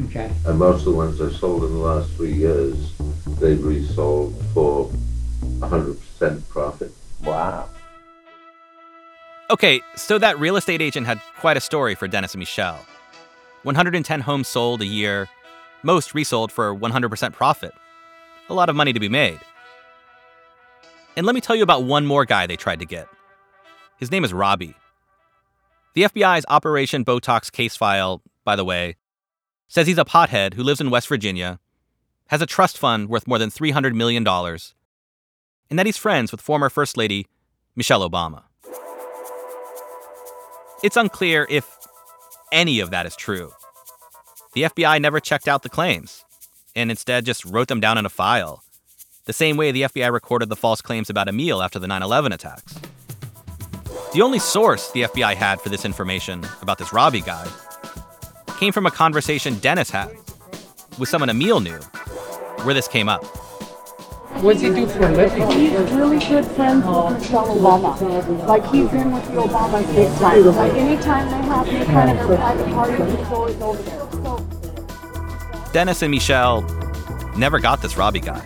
Okay. 0.07 0.29
And 0.45 0.59
most 0.59 0.79
of 0.79 0.85
the 0.87 0.91
ones 0.91 1.21
I 1.21 1.31
sold 1.31 1.63
in 1.63 1.71
the 1.71 1.79
last 1.79 2.11
three 2.15 2.33
years, 2.33 2.91
they've 3.39 3.63
resold 3.63 4.35
for 4.53 4.91
100% 5.59 6.49
profit. 6.49 6.91
Wow. 7.23 7.69
Okay, 9.49 9.79
so 9.95 10.17
that 10.17 10.37
real 10.37 10.57
estate 10.57 10.81
agent 10.81 11.07
had 11.07 11.21
quite 11.39 11.55
a 11.55 11.61
story 11.61 11.95
for 11.95 12.09
Dennis 12.09 12.33
and 12.33 12.39
Michelle. 12.39 12.85
110 13.63 14.19
homes 14.19 14.49
sold 14.49 14.81
a 14.81 14.85
year, 14.85 15.29
most 15.81 16.13
resold 16.13 16.51
for 16.51 16.75
100% 16.75 17.31
profit. 17.31 17.73
A 18.49 18.53
lot 18.53 18.67
of 18.67 18.75
money 18.75 18.91
to 18.91 18.99
be 18.99 19.07
made. 19.07 19.39
And 21.15 21.25
let 21.25 21.35
me 21.35 21.39
tell 21.39 21.55
you 21.55 21.63
about 21.63 21.85
one 21.85 22.05
more 22.05 22.25
guy 22.25 22.47
they 22.47 22.57
tried 22.57 22.79
to 22.79 22.85
get. 22.85 23.07
His 24.01 24.09
name 24.09 24.23
is 24.23 24.33
Robbie. 24.33 24.73
The 25.93 26.01
FBI's 26.01 26.43
Operation 26.49 27.05
Botox 27.05 27.51
case 27.51 27.75
file, 27.75 28.23
by 28.43 28.55
the 28.55 28.65
way, 28.65 28.95
says 29.67 29.85
he's 29.85 29.99
a 29.99 30.03
pothead 30.03 30.55
who 30.55 30.63
lives 30.63 30.81
in 30.81 30.89
West 30.89 31.07
Virginia, 31.07 31.59
has 32.29 32.41
a 32.41 32.47
trust 32.47 32.79
fund 32.79 33.09
worth 33.09 33.27
more 33.27 33.37
than 33.37 33.51
$300 33.51 33.93
million, 33.93 34.27
and 34.27 35.77
that 35.77 35.85
he's 35.85 35.97
friends 35.97 36.31
with 36.31 36.41
former 36.41 36.71
First 36.71 36.97
Lady 36.97 37.27
Michelle 37.75 38.09
Obama. 38.09 38.41
It's 40.83 40.97
unclear 40.97 41.45
if 41.47 41.77
any 42.51 42.79
of 42.79 42.89
that 42.89 43.05
is 43.05 43.15
true. 43.15 43.51
The 44.53 44.63
FBI 44.63 44.99
never 44.99 45.19
checked 45.19 45.47
out 45.47 45.61
the 45.61 45.69
claims 45.69 46.25
and 46.75 46.89
instead 46.89 47.23
just 47.23 47.45
wrote 47.45 47.67
them 47.67 47.79
down 47.79 47.99
in 47.99 48.07
a 48.07 48.09
file, 48.09 48.63
the 49.25 49.33
same 49.33 49.57
way 49.57 49.71
the 49.71 49.83
FBI 49.83 50.11
recorded 50.11 50.49
the 50.49 50.55
false 50.55 50.81
claims 50.81 51.11
about 51.11 51.27
Emil 51.27 51.61
after 51.61 51.77
the 51.77 51.87
9 51.87 52.01
11 52.01 52.31
attacks. 52.31 52.79
The 54.13 54.21
only 54.21 54.39
source 54.39 54.91
the 54.91 55.03
FBI 55.03 55.35
had 55.35 55.61
for 55.61 55.69
this 55.69 55.85
information 55.85 56.45
about 56.61 56.77
this 56.77 56.91
Robbie 56.91 57.21
guy 57.21 57.47
came 58.59 58.73
from 58.73 58.85
a 58.85 58.91
conversation 58.91 59.55
Dennis 59.59 59.89
had 59.89 60.11
with 60.99 61.07
someone 61.07 61.29
Emil 61.29 61.61
knew, 61.61 61.77
where 62.63 62.73
this 62.73 62.89
came 62.89 63.07
up. 63.07 63.23
What 64.43 64.53
does 64.53 64.63
he 64.63 64.69
do 64.69 64.85
for 64.85 65.05
a 65.05 65.11
living? 65.11 65.49
He's 65.51 65.71
really 65.93 66.19
good 66.19 66.45
friends 66.45 66.85
with 66.85 67.21
Michelle 67.21 67.55
Obama. 67.55 68.47
Like 68.47 68.65
he's 68.65 68.91
in 68.91 69.13
with 69.13 69.25
the 69.27 69.43
Obamas 69.43 69.95
big 69.95 70.13
time. 70.19 70.43
Like 70.43 70.73
anytime 70.73 71.25
they 71.27 71.47
have 71.47 71.67
any 71.69 71.85
kind 71.85 72.19
of 72.19 72.25
private 72.27 72.67
party, 72.73 73.17
he's 73.17 73.27
always 73.27 73.61
over 73.61 73.81
there. 73.81 73.99
So 74.11 75.71
Dennis 75.71 76.01
and 76.01 76.11
Michelle 76.11 76.63
never 77.37 77.59
got 77.59 77.81
this 77.81 77.95
Robbie 77.95 78.19
guy. 78.19 78.43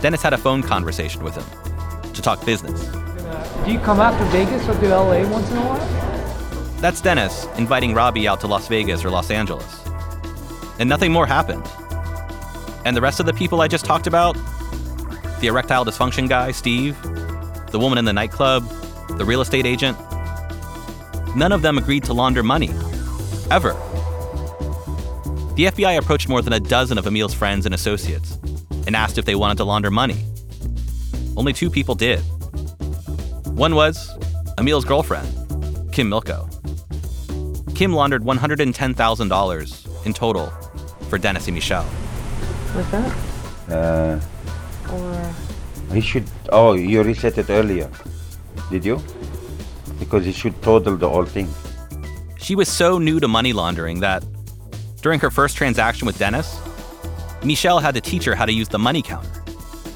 Dennis 0.00 0.22
had 0.22 0.34
a 0.34 0.38
phone 0.38 0.62
conversation 0.62 1.24
with 1.24 1.34
him 1.34 2.12
to 2.12 2.22
talk 2.22 2.46
business. 2.46 2.88
Do 3.66 3.72
you 3.72 3.80
come 3.80 3.98
out 3.98 4.16
to 4.16 4.24
Vegas 4.26 4.68
or 4.68 4.74
to 4.74 4.88
LA 4.88 5.28
once 5.28 5.50
in 5.50 5.56
a 5.56 5.60
while? 5.60 6.80
That's 6.80 7.00
Dennis 7.00 7.46
inviting 7.58 7.94
Robbie 7.94 8.28
out 8.28 8.38
to 8.42 8.46
Las 8.46 8.68
Vegas 8.68 9.04
or 9.04 9.10
Los 9.10 9.28
Angeles. 9.28 9.82
And 10.78 10.88
nothing 10.88 11.10
more 11.10 11.26
happened. 11.26 11.66
And 12.84 12.96
the 12.96 13.00
rest 13.00 13.18
of 13.18 13.26
the 13.26 13.32
people 13.32 13.60
I 13.60 13.66
just 13.66 13.84
talked 13.84 14.06
about 14.06 14.34
the 15.40 15.48
erectile 15.48 15.84
dysfunction 15.84 16.28
guy, 16.28 16.52
Steve, 16.52 16.96
the 17.72 17.78
woman 17.80 17.98
in 17.98 18.04
the 18.04 18.12
nightclub, 18.12 18.62
the 19.18 19.24
real 19.24 19.40
estate 19.40 19.66
agent 19.66 19.98
none 21.34 21.50
of 21.50 21.62
them 21.62 21.76
agreed 21.76 22.04
to 22.04 22.14
launder 22.14 22.44
money. 22.44 22.70
Ever. 23.50 23.72
The 25.56 25.66
FBI 25.66 25.98
approached 25.98 26.28
more 26.28 26.40
than 26.40 26.52
a 26.52 26.60
dozen 26.60 26.98
of 26.98 27.06
Emil's 27.08 27.34
friends 27.34 27.66
and 27.66 27.74
associates 27.74 28.38
and 28.86 28.94
asked 28.94 29.18
if 29.18 29.24
they 29.24 29.34
wanted 29.34 29.56
to 29.58 29.64
launder 29.64 29.90
money. 29.90 30.24
Only 31.36 31.52
two 31.52 31.68
people 31.68 31.96
did. 31.96 32.22
One 33.56 33.74
was 33.74 34.10
Emil's 34.58 34.84
girlfriend, 34.84 35.26
Kim 35.92 36.10
Milko. 36.10 36.46
Kim 37.74 37.92
laundered 37.92 38.22
$110,000 38.22 40.06
in 40.06 40.12
total 40.12 40.46
for 41.08 41.18
Dennis 41.18 41.46
and 41.46 41.54
Michelle. 41.54 41.84
what's 41.84 42.90
that? 42.90 43.12
Uh, 43.70 44.20
Or 44.92 45.34
he 45.94 46.00
should. 46.00 46.24
Oh, 46.50 46.74
you 46.74 47.02
reset 47.02 47.38
it 47.38 47.50
earlier. 47.50 47.90
Did 48.70 48.84
you? 48.84 49.00
Because 49.98 50.24
he 50.24 50.32
should 50.32 50.60
total 50.62 50.96
the 50.96 51.08
whole 51.08 51.24
thing. 51.24 51.48
She 52.38 52.54
was 52.54 52.68
so 52.68 52.98
new 52.98 53.18
to 53.20 53.28
money 53.28 53.52
laundering 53.52 54.00
that 54.00 54.22
during 55.02 55.18
her 55.20 55.30
first 55.30 55.56
transaction 55.56 56.06
with 56.06 56.18
Dennis, 56.18 56.60
Michelle 57.44 57.78
had 57.80 57.94
to 57.94 58.00
teach 58.00 58.24
her 58.24 58.34
how 58.34 58.44
to 58.46 58.52
use 58.52 58.68
the 58.68 58.78
money 58.78 59.02
counter. 59.02 59.30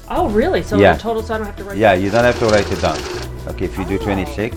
oh 0.09 0.27
really? 0.29 0.61
So 0.63 0.77
Yeah. 0.77 0.93
the 0.93 0.99
total, 0.99 1.23
so 1.23 1.35
I 1.35 1.37
don't 1.37 1.45
have 1.47 1.55
to 1.57 1.63
write. 1.63 1.77
Yeah, 1.77 1.93
you 1.93 2.09
don't 2.09 2.25
have 2.25 2.39
to 2.39 2.45
write 2.47 2.69
it 2.71 2.81
down. 2.81 2.97
Okay, 3.47 3.65
if 3.65 3.77
you 3.77 3.85
do 3.85 3.97
26. 3.97 4.55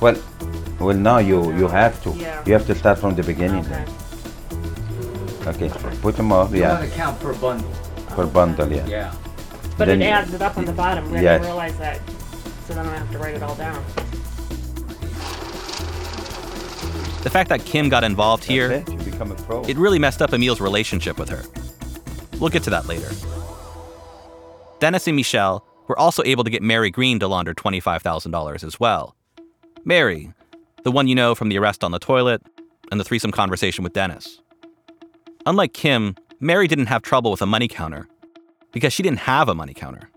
Well, 0.00 0.16
well, 0.78 0.96
now 0.96 1.18
you 1.18 1.52
you 1.56 1.68
have 1.68 2.00
to. 2.04 2.10
Yeah. 2.10 2.42
You 2.46 2.52
have 2.54 2.66
to 2.66 2.74
start 2.74 2.98
from 2.98 3.14
the 3.14 3.22
beginning. 3.22 3.64
Okay. 3.66 3.84
Okay, 5.46 5.68
put 6.02 6.16
them 6.16 6.32
up. 6.32 6.52
You 6.54 6.62
want 6.62 6.80
Yeah, 6.82 6.88
to 6.88 6.94
count 6.96 7.20
per 7.20 7.34
bundle. 7.34 7.70
per 8.08 8.26
bundle. 8.26 8.70
Yeah. 8.72 8.86
Yeah. 8.86 9.12
But 9.76 9.86
Then 9.86 10.00
it 10.02 10.04
you- 10.06 10.10
adds 10.10 10.32
it 10.34 10.42
up 10.42 10.56
on 10.58 10.64
the 10.64 10.72
bottom. 10.72 11.04
I 11.14 11.20
Yes. 11.20 11.40
didn't 11.40 11.46
realize 11.52 11.76
that. 11.78 12.00
So 12.66 12.74
then 12.74 12.86
I 12.86 12.90
don't 12.90 12.98
have 12.98 13.10
to 13.12 13.18
write 13.18 13.34
it 13.34 13.42
all 13.42 13.54
down. 13.56 13.82
The 17.22 17.28
fact 17.30 17.48
that 17.50 17.64
Kim 17.66 17.88
got 17.90 18.02
involved 18.04 18.44
here, 18.44 18.68
That's 18.68 18.90
it. 18.90 18.98
You 19.04 19.10
become 19.12 19.30
a 19.32 19.34
pro. 19.34 19.62
it 19.64 19.76
really 19.76 19.98
messed 19.98 20.22
up 20.22 20.32
Emil's 20.32 20.60
relationship 20.60 21.18
with 21.18 21.28
her. 21.28 21.42
We'll 22.38 22.48
get 22.50 22.62
to 22.64 22.70
that 22.70 22.86
later. 22.86 23.10
Dennis 24.78 25.06
and 25.06 25.16
Michelle 25.16 25.62
were 25.90 25.98
also 25.98 26.22
able 26.24 26.44
to 26.44 26.50
get 26.50 26.62
Mary 26.62 26.88
Green 26.88 27.18
to 27.18 27.26
launder 27.26 27.52
$25,000 27.52 28.64
as 28.64 28.78
well. 28.78 29.16
Mary, 29.84 30.32
the 30.84 30.92
one 30.92 31.08
you 31.08 31.16
know 31.16 31.34
from 31.34 31.48
the 31.48 31.58
arrest 31.58 31.82
on 31.82 31.90
the 31.90 31.98
toilet 31.98 32.40
and 32.92 33.00
the 33.00 33.04
threesome 33.04 33.32
conversation 33.32 33.82
with 33.82 33.92
Dennis. 33.92 34.40
Unlike 35.46 35.72
Kim, 35.72 36.14
Mary 36.38 36.68
didn't 36.68 36.86
have 36.86 37.02
trouble 37.02 37.32
with 37.32 37.42
a 37.42 37.46
money 37.46 37.66
counter 37.66 38.06
because 38.70 38.92
she 38.92 39.02
didn't 39.02 39.18
have 39.18 39.48
a 39.48 39.54
money 39.54 39.74
counter. 39.74 40.08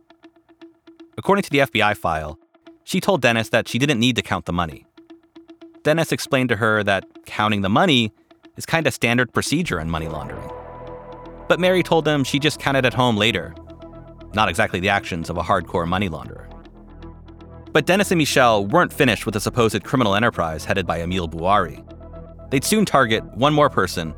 According 1.17 1.41
to 1.41 1.49
the 1.49 1.59
FBI 1.59 1.97
file, 1.97 2.37
she 2.83 2.99
told 2.99 3.23
Dennis 3.23 3.49
that 3.49 3.67
she 3.67 3.79
didn't 3.79 3.99
need 3.99 4.15
to 4.17 4.21
count 4.21 4.45
the 4.45 4.53
money. 4.53 4.85
Dennis 5.81 6.11
explained 6.11 6.49
to 6.49 6.57
her 6.57 6.83
that 6.83 7.03
counting 7.25 7.61
the 7.61 7.69
money 7.69 8.11
is 8.57 8.67
kind 8.67 8.85
of 8.85 8.93
standard 8.93 9.33
procedure 9.33 9.79
in 9.79 9.89
money 9.89 10.07
laundering. 10.07 10.51
But 11.47 11.59
Mary 11.59 11.81
told 11.81 12.05
them 12.05 12.23
she 12.23 12.37
just 12.37 12.59
counted 12.59 12.85
at 12.85 12.93
home 12.93 13.17
later, 13.17 13.55
not 14.33 14.49
exactly 14.49 14.79
the 14.79 14.89
actions 14.89 15.29
of 15.29 15.37
a 15.37 15.43
hardcore 15.43 15.87
money 15.87 16.09
launderer. 16.09 16.49
But 17.71 17.85
Dennis 17.85 18.11
and 18.11 18.19
Michelle 18.19 18.65
weren't 18.65 18.93
finished 18.93 19.25
with 19.25 19.33
the 19.33 19.39
supposed 19.39 19.83
criminal 19.83 20.15
enterprise 20.15 20.63
headed 20.63 20.85
by 20.85 21.01
Emil 21.01 21.27
Bouari. 21.27 21.83
They'd 22.51 22.63
soon 22.63 22.85
target 22.85 23.23
one 23.35 23.53
more 23.53 23.69
person 23.69 24.13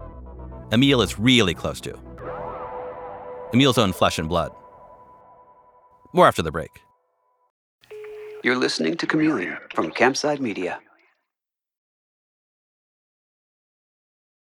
Emil 0.71 1.01
is 1.01 1.19
really 1.19 1.53
close 1.53 1.79
to 1.81 1.97
Emil's 3.53 3.77
own 3.77 3.93
flesh 3.93 4.19
and 4.19 4.27
blood. 4.27 4.51
More 6.13 6.27
after 6.27 6.41
the 6.41 6.51
break. 6.51 6.71
You're 8.43 8.57
listening 8.57 8.97
to 8.97 9.07
Chameleon 9.07 9.57
from 9.73 9.91
Campside 9.91 10.39
Media. 10.39 10.79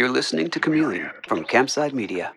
You're 0.00 0.08
listening 0.08 0.48
to 0.48 0.58
Chameleon 0.58 1.10
from 1.28 1.44
Campside 1.44 1.92
Media. 1.92 2.32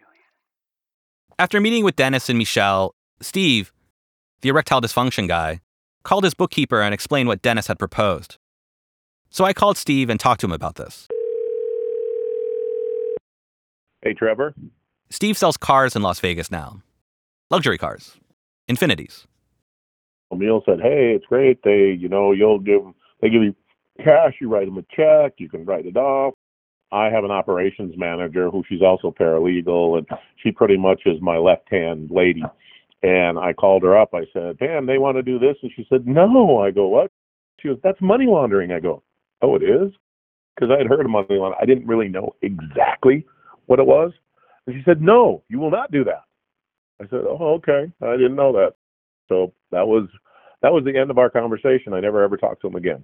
After 1.39 1.61
meeting 1.61 1.85
with 1.85 1.95
Dennis 1.95 2.27
and 2.27 2.37
Michelle, 2.37 2.93
Steve, 3.21 3.71
the 4.41 4.49
erectile 4.49 4.81
dysfunction 4.81 5.29
guy, 5.29 5.61
called 6.03 6.25
his 6.25 6.33
bookkeeper 6.33 6.81
and 6.81 6.93
explained 6.93 7.29
what 7.29 7.41
Dennis 7.41 7.67
had 7.67 7.79
proposed. 7.79 8.37
So 9.29 9.45
I 9.45 9.53
called 9.53 9.77
Steve 9.77 10.09
and 10.09 10.19
talked 10.19 10.41
to 10.41 10.45
him 10.45 10.51
about 10.51 10.75
this. 10.75 11.07
Hey, 14.01 14.13
Trevor. 14.13 14.53
Steve 15.09 15.37
sells 15.37 15.55
cars 15.55 15.95
in 15.95 16.01
Las 16.01 16.19
Vegas 16.19 16.51
now 16.51 16.81
luxury 17.49 17.77
cars, 17.77 18.17
Infinitis. 18.69 19.25
Emil 20.33 20.63
said, 20.65 20.81
"Hey, 20.81 21.13
it's 21.15 21.27
great. 21.27 21.63
They, 21.63 21.91
you 21.97 22.09
know, 22.09 22.33
you'll 22.33 22.59
give 22.59 22.81
they 23.21 23.29
give 23.29 23.41
you 23.41 23.55
cash. 24.03 24.33
You 24.41 24.49
write 24.49 24.65
them 24.65 24.77
a 24.77 24.83
check. 24.93 25.35
You 25.37 25.47
can 25.47 25.63
write 25.63 25.85
it 25.85 25.95
off. 25.95 26.33
I 26.93 27.09
have 27.09 27.23
an 27.23 27.31
operations 27.31 27.95
manager 27.97 28.51
who 28.51 28.63
she's 28.69 28.83
also 28.83 29.09
paralegal, 29.09 29.97
and 29.97 30.07
she 30.35 30.51
pretty 30.51 30.77
much 30.77 31.01
is 31.07 31.19
my 31.21 31.37
left 31.37 31.67
hand 31.71 32.11
lady. 32.11 32.43
And 33.01 33.39
I 33.39 33.51
called 33.51 33.81
her 33.81 33.97
up. 33.97 34.13
I 34.13 34.25
said, 34.31 34.61
"Man, 34.61 34.85
they 34.85 34.99
want 34.99 35.17
to 35.17 35.23
do 35.23 35.39
this," 35.39 35.57
and 35.63 35.71
she 35.75 35.87
said, 35.89 36.07
"No." 36.07 36.59
I 36.59 36.69
go, 36.69 36.87
"What?" 36.87 37.11
She 37.59 37.67
goes, 37.67 37.79
"That's 37.83 37.99
money 37.99 38.27
laundering." 38.27 38.71
I 38.71 38.79
go, 38.79 39.01
"Oh, 39.41 39.55
it 39.55 39.63
is," 39.63 39.91
because 40.55 40.69
I 40.69 40.77
had 40.77 40.87
heard 40.87 41.03
of 41.03 41.09
money 41.09 41.25
laundering. 41.31 41.59
I 41.59 41.65
didn't 41.65 41.87
really 41.87 42.09
know 42.09 42.35
exactly 42.43 43.25
what 43.65 43.79
it 43.79 43.87
was. 43.87 44.13
And 44.67 44.75
she 44.75 44.83
said, 44.83 45.01
"No, 45.01 45.43
you 45.49 45.57
will 45.59 45.71
not 45.71 45.91
do 45.91 46.03
that." 46.03 46.23
I 47.01 47.07
said, 47.07 47.21
"Oh, 47.27 47.55
okay. 47.55 47.91
I 48.03 48.11
didn't 48.17 48.35
know 48.35 48.53
that." 48.53 48.75
So 49.29 49.51
that 49.71 49.87
was 49.87 50.07
that 50.61 50.71
was 50.71 50.83
the 50.85 50.95
end 50.95 51.09
of 51.09 51.17
our 51.17 51.31
conversation. 51.31 51.93
I 51.93 52.01
never 52.01 52.23
ever 52.23 52.37
talked 52.37 52.61
to 52.61 52.67
him 52.67 52.75
again. 52.75 53.03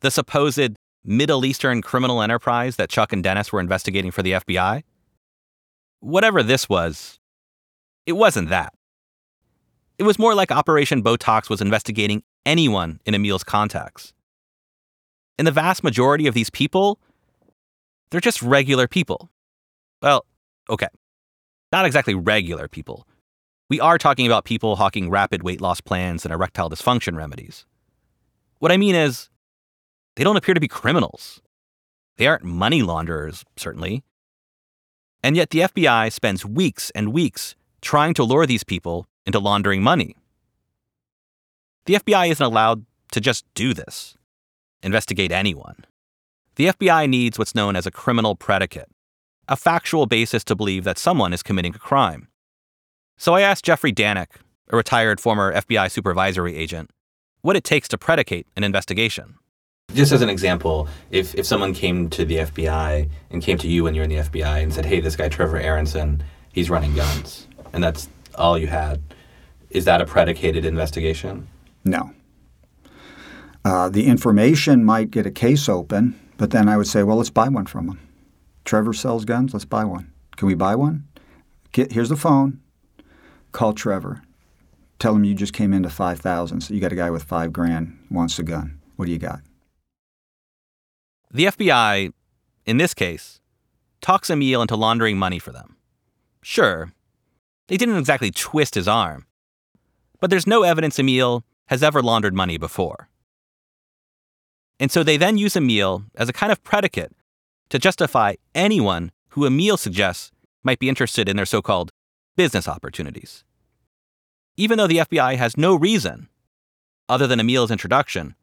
The 0.00 0.10
supposed 0.10 0.78
Middle 1.04 1.44
Eastern 1.44 1.82
criminal 1.82 2.22
enterprise 2.22 2.76
that 2.76 2.90
Chuck 2.90 3.12
and 3.12 3.22
Dennis 3.22 3.52
were 3.52 3.60
investigating 3.60 4.10
for 4.10 4.22
the 4.22 4.32
FBI? 4.32 4.82
Whatever 6.00 6.42
this 6.42 6.68
was, 6.68 7.18
it 8.06 8.12
wasn't 8.12 8.48
that. 8.50 8.72
It 9.98 10.04
was 10.04 10.18
more 10.18 10.34
like 10.34 10.52
Operation 10.52 11.02
Botox 11.02 11.50
was 11.50 11.60
investigating 11.60 12.22
anyone 12.46 13.00
in 13.04 13.14
Emil's 13.14 13.44
contacts. 13.44 14.12
And 15.38 15.46
the 15.46 15.52
vast 15.52 15.82
majority 15.82 16.26
of 16.26 16.34
these 16.34 16.50
people, 16.50 16.98
they're 18.10 18.20
just 18.20 18.42
regular 18.42 18.88
people. 18.88 19.30
Well, 20.02 20.24
okay. 20.70 20.88
Not 21.72 21.84
exactly 21.84 22.14
regular 22.14 22.68
people. 22.68 23.06
We 23.68 23.80
are 23.80 23.98
talking 23.98 24.26
about 24.26 24.44
people 24.44 24.76
hawking 24.76 25.10
rapid 25.10 25.42
weight 25.42 25.60
loss 25.60 25.80
plans 25.80 26.24
and 26.24 26.32
erectile 26.32 26.70
dysfunction 26.70 27.16
remedies. 27.16 27.66
What 28.60 28.72
I 28.72 28.76
mean 28.76 28.94
is, 28.94 29.28
they 30.18 30.24
don't 30.24 30.36
appear 30.36 30.54
to 30.54 30.60
be 30.60 30.66
criminals. 30.66 31.40
They 32.16 32.26
aren't 32.26 32.42
money 32.42 32.82
launderers, 32.82 33.44
certainly. 33.56 34.02
And 35.22 35.36
yet 35.36 35.50
the 35.50 35.60
FBI 35.60 36.12
spends 36.12 36.44
weeks 36.44 36.90
and 36.90 37.12
weeks 37.12 37.54
trying 37.82 38.14
to 38.14 38.24
lure 38.24 38.44
these 38.44 38.64
people 38.64 39.06
into 39.26 39.38
laundering 39.38 39.80
money. 39.80 40.16
The 41.86 41.94
FBI 41.94 42.32
isn't 42.32 42.44
allowed 42.44 42.84
to 43.12 43.20
just 43.20 43.44
do 43.54 43.72
this, 43.72 44.16
investigate 44.82 45.30
anyone. 45.30 45.84
The 46.56 46.66
FBI 46.66 47.08
needs 47.08 47.38
what's 47.38 47.54
known 47.54 47.76
as 47.76 47.86
a 47.86 47.92
criminal 47.92 48.34
predicate, 48.34 48.90
a 49.46 49.54
factual 49.54 50.06
basis 50.06 50.42
to 50.44 50.56
believe 50.56 50.82
that 50.82 50.98
someone 50.98 51.32
is 51.32 51.44
committing 51.44 51.76
a 51.76 51.78
crime. 51.78 52.26
So 53.16 53.34
I 53.34 53.42
asked 53.42 53.64
Jeffrey 53.64 53.92
Danik, 53.92 54.40
a 54.68 54.76
retired 54.76 55.20
former 55.20 55.54
FBI 55.54 55.92
supervisory 55.92 56.56
agent, 56.56 56.90
what 57.40 57.54
it 57.54 57.62
takes 57.62 57.86
to 57.86 57.96
predicate 57.96 58.48
an 58.56 58.64
investigation. 58.64 59.36
Just 59.94 60.12
as 60.12 60.20
an 60.20 60.28
example, 60.28 60.86
if, 61.10 61.34
if 61.34 61.46
someone 61.46 61.72
came 61.72 62.10
to 62.10 62.24
the 62.24 62.36
FBI 62.36 63.08
and 63.30 63.42
came 63.42 63.56
to 63.58 63.66
you 63.66 63.84
when 63.84 63.94
you're 63.94 64.04
in 64.04 64.10
the 64.10 64.16
FBI 64.16 64.62
and 64.62 64.72
said, 64.72 64.84
hey, 64.84 65.00
this 65.00 65.16
guy 65.16 65.28
Trevor 65.28 65.58
Aaronson, 65.58 66.22
he's 66.52 66.68
running 66.68 66.94
guns, 66.94 67.46
and 67.72 67.82
that's 67.82 68.08
all 68.34 68.58
you 68.58 68.66
had, 68.66 69.02
is 69.70 69.86
that 69.86 70.02
a 70.02 70.06
predicated 70.06 70.66
investigation? 70.66 71.48
No. 71.84 72.12
Uh, 73.64 73.88
the 73.88 74.06
information 74.06 74.84
might 74.84 75.10
get 75.10 75.26
a 75.26 75.30
case 75.30 75.68
open, 75.68 76.18
but 76.36 76.50
then 76.50 76.68
I 76.68 76.76
would 76.76 76.86
say, 76.86 77.02
well, 77.02 77.16
let's 77.16 77.30
buy 77.30 77.48
one 77.48 77.66
from 77.66 77.88
him. 77.88 78.00
Trevor 78.66 78.92
sells 78.92 79.24
guns, 79.24 79.54
let's 79.54 79.64
buy 79.64 79.84
one. 79.84 80.12
Can 80.36 80.46
we 80.48 80.54
buy 80.54 80.76
one? 80.76 81.08
Get, 81.72 81.92
here's 81.92 82.10
the 82.10 82.16
phone. 82.16 82.60
Call 83.52 83.72
Trevor. 83.72 84.22
Tell 84.98 85.16
him 85.16 85.24
you 85.24 85.34
just 85.34 85.54
came 85.54 85.72
into 85.72 85.88
5,000, 85.88 86.60
so 86.60 86.74
you 86.74 86.80
got 86.80 86.92
a 86.92 86.96
guy 86.96 87.10
with 87.10 87.22
five 87.22 87.54
grand, 87.54 87.98
wants 88.10 88.38
a 88.38 88.42
gun. 88.42 88.78
What 88.96 89.06
do 89.06 89.12
you 89.12 89.18
got? 89.18 89.40
The 91.30 91.44
FBI, 91.46 92.12
in 92.64 92.76
this 92.78 92.94
case, 92.94 93.40
talks 94.00 94.30
Emil 94.30 94.62
into 94.62 94.76
laundering 94.76 95.18
money 95.18 95.38
for 95.38 95.52
them. 95.52 95.76
Sure, 96.42 96.92
they 97.68 97.76
didn't 97.76 97.98
exactly 97.98 98.30
twist 98.30 98.74
his 98.74 98.88
arm, 98.88 99.26
but 100.20 100.30
there's 100.30 100.46
no 100.46 100.62
evidence 100.62 100.98
Emil 100.98 101.44
has 101.66 101.82
ever 101.82 102.02
laundered 102.02 102.34
money 102.34 102.56
before. 102.56 103.08
And 104.80 104.90
so 104.90 105.02
they 105.02 105.16
then 105.16 105.36
use 105.36 105.56
Emil 105.56 106.04
as 106.14 106.28
a 106.28 106.32
kind 106.32 106.50
of 106.50 106.62
predicate 106.64 107.12
to 107.68 107.78
justify 107.78 108.34
anyone 108.54 109.12
who 109.30 109.44
Emil 109.44 109.76
suggests 109.76 110.30
might 110.62 110.78
be 110.78 110.88
interested 110.88 111.28
in 111.28 111.36
their 111.36 111.46
so 111.46 111.60
called 111.60 111.90
business 112.36 112.66
opportunities. 112.66 113.44
Even 114.56 114.78
though 114.78 114.86
the 114.86 114.98
FBI 114.98 115.36
has 115.36 115.56
no 115.56 115.74
reason, 115.74 116.28
other 117.08 117.26
than 117.26 117.40
Emil's 117.40 117.70
introduction, 117.70 118.34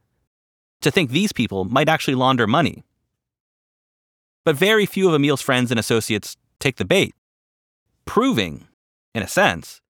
to 0.82 0.92
think 0.92 1.10
these 1.10 1.32
people 1.32 1.66
might 1.66 1.90
actually 1.90 2.16
launder 2.16 2.48
money. 2.48 2.84
But 4.44 4.56
very 4.56 4.86
few 4.86 5.08
of 5.08 5.14
Emil's 5.14 5.42
friends 5.42 5.72
and 5.72 5.80
associates 5.80 6.38
take 6.60 6.76
the 6.76 6.86
bait, 6.86 7.16
proving, 8.06 8.68
in 9.14 9.24
a 9.24 9.28
sense, 9.28 9.82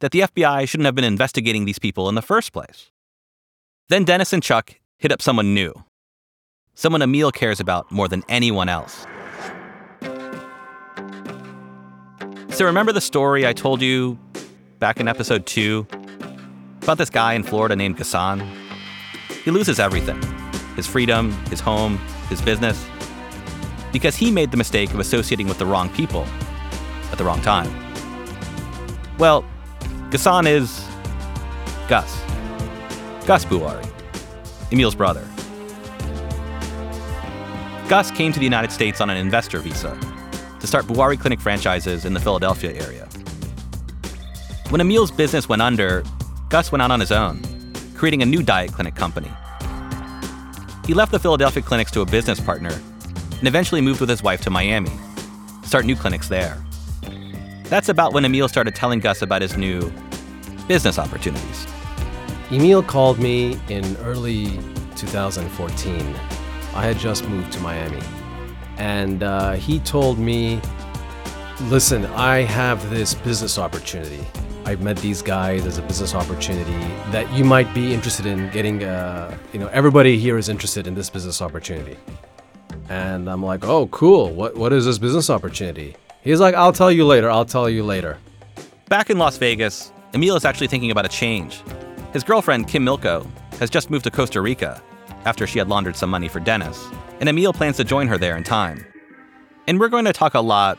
that 0.00 0.12
the 0.12 0.20
FBI 0.20 0.68
shouldn't 0.68 0.84
have 0.84 0.94
been 0.94 1.04
investigating 1.04 1.64
these 1.64 1.78
people 1.78 2.08
in 2.08 2.14
the 2.14 2.22
first 2.22 2.52
place. 2.52 2.90
Then 3.88 4.04
Dennis 4.04 4.32
and 4.32 4.42
Chuck 4.42 4.80
hit 4.98 5.12
up 5.12 5.22
someone 5.22 5.54
new, 5.54 5.72
someone 6.74 7.02
Emil 7.02 7.32
cares 7.32 7.60
about 7.60 7.90
more 7.90 8.08
than 8.08 8.22
anyone 8.28 8.68
else. 8.68 9.06
So, 12.50 12.66
remember 12.66 12.92
the 12.92 13.00
story 13.00 13.46
I 13.46 13.54
told 13.54 13.80
you 13.80 14.18
back 14.78 15.00
in 15.00 15.08
episode 15.08 15.46
two 15.46 15.86
about 16.82 16.98
this 16.98 17.08
guy 17.08 17.32
in 17.32 17.42
Florida 17.42 17.74
named 17.74 17.96
Ghassan? 17.96 18.61
He 19.44 19.50
loses 19.50 19.78
everything 19.80 20.20
his 20.76 20.86
freedom, 20.86 21.32
his 21.46 21.60
home, 21.60 21.98
his 22.28 22.40
business 22.40 22.88
because 23.92 24.16
he 24.16 24.30
made 24.30 24.50
the 24.50 24.56
mistake 24.56 24.92
of 24.94 25.00
associating 25.00 25.46
with 25.46 25.58
the 25.58 25.66
wrong 25.66 25.88
people 25.90 26.26
at 27.12 27.18
the 27.18 27.24
wrong 27.24 27.40
time. 27.42 27.70
Well, 29.18 29.44
Ghassan 30.10 30.46
is 30.46 30.84
Gus. 31.88 32.20
Gus 33.26 33.44
Bouari, 33.44 33.86
Emil's 34.72 34.94
brother. 34.94 35.28
Gus 37.88 38.10
came 38.10 38.32
to 38.32 38.38
the 38.38 38.44
United 38.44 38.72
States 38.72 39.00
on 39.00 39.10
an 39.10 39.16
investor 39.16 39.58
visa 39.58 39.96
to 40.58 40.66
start 40.66 40.86
Bouari 40.86 41.18
Clinic 41.18 41.40
franchises 41.40 42.04
in 42.04 42.14
the 42.14 42.20
Philadelphia 42.20 42.72
area. 42.72 43.06
When 44.70 44.80
Emil's 44.80 45.10
business 45.10 45.48
went 45.48 45.60
under, 45.60 46.02
Gus 46.48 46.72
went 46.72 46.80
out 46.80 46.90
on 46.90 46.98
his 46.98 47.12
own, 47.12 47.42
creating 48.02 48.20
a 48.20 48.26
new 48.26 48.42
diet 48.42 48.72
clinic 48.72 48.96
company. 48.96 49.30
He 50.84 50.92
left 50.92 51.12
the 51.12 51.20
Philadelphia 51.20 51.62
clinics 51.62 51.92
to 51.92 52.00
a 52.00 52.04
business 52.04 52.40
partner 52.40 52.76
and 53.38 53.46
eventually 53.46 53.80
moved 53.80 54.00
with 54.00 54.08
his 54.08 54.24
wife 54.24 54.40
to 54.40 54.50
Miami, 54.50 54.90
to 55.62 55.68
start 55.68 55.84
new 55.84 55.94
clinics 55.94 56.26
there. 56.26 56.60
That's 57.66 57.88
about 57.88 58.12
when 58.12 58.24
Emil 58.24 58.48
started 58.48 58.74
telling 58.74 58.98
Gus 58.98 59.22
about 59.22 59.40
his 59.40 59.56
new 59.56 59.92
business 60.66 60.98
opportunities. 60.98 61.64
Emil 62.50 62.82
called 62.82 63.20
me 63.20 63.56
in 63.68 63.96
early 63.98 64.58
2014. 64.96 66.00
I 66.74 66.84
had 66.84 66.98
just 66.98 67.28
moved 67.28 67.52
to 67.52 67.60
Miami. 67.60 68.02
And 68.78 69.22
uh, 69.22 69.52
he 69.52 69.78
told 69.78 70.18
me, 70.18 70.60
listen, 71.68 72.06
I 72.06 72.38
have 72.38 72.90
this 72.90 73.14
business 73.14 73.58
opportunity. 73.58 74.26
I've 74.72 74.80
met 74.80 74.96
these 74.96 75.20
guys. 75.20 75.66
as 75.66 75.76
a 75.76 75.82
business 75.82 76.14
opportunity 76.14 76.72
that 77.12 77.30
you 77.34 77.44
might 77.44 77.74
be 77.74 77.92
interested 77.92 78.24
in 78.24 78.48
getting. 78.52 78.82
Uh, 78.82 79.36
you 79.52 79.58
know, 79.58 79.66
everybody 79.66 80.16
here 80.18 80.38
is 80.38 80.48
interested 80.48 80.86
in 80.86 80.94
this 80.94 81.10
business 81.10 81.42
opportunity. 81.42 81.98
And 82.88 83.28
I'm 83.28 83.44
like, 83.44 83.66
oh, 83.66 83.88
cool. 83.88 84.32
What 84.32 84.56
what 84.56 84.72
is 84.72 84.86
this 84.86 84.96
business 84.96 85.28
opportunity? 85.28 85.94
He's 86.22 86.40
like, 86.40 86.54
I'll 86.54 86.72
tell 86.72 86.90
you 86.90 87.04
later. 87.04 87.30
I'll 87.30 87.44
tell 87.44 87.68
you 87.68 87.84
later. 87.84 88.16
Back 88.88 89.10
in 89.10 89.18
Las 89.18 89.36
Vegas, 89.36 89.92
Emil 90.14 90.36
is 90.36 90.46
actually 90.46 90.68
thinking 90.68 90.90
about 90.90 91.04
a 91.04 91.10
change. 91.10 91.62
His 92.14 92.24
girlfriend, 92.24 92.66
Kim 92.66 92.82
Milko, 92.82 93.26
has 93.58 93.68
just 93.68 93.90
moved 93.90 94.04
to 94.04 94.10
Costa 94.10 94.40
Rica 94.40 94.82
after 95.26 95.46
she 95.46 95.58
had 95.58 95.68
laundered 95.68 95.96
some 95.96 96.08
money 96.08 96.28
for 96.28 96.40
Dennis, 96.40 96.82
and 97.20 97.28
Emil 97.28 97.52
plans 97.52 97.76
to 97.76 97.84
join 97.84 98.08
her 98.08 98.16
there 98.16 98.38
in 98.38 98.42
time. 98.42 98.86
And 99.66 99.78
we're 99.78 99.90
going 99.90 100.06
to 100.06 100.14
talk 100.14 100.32
a 100.32 100.40
lot 100.40 100.78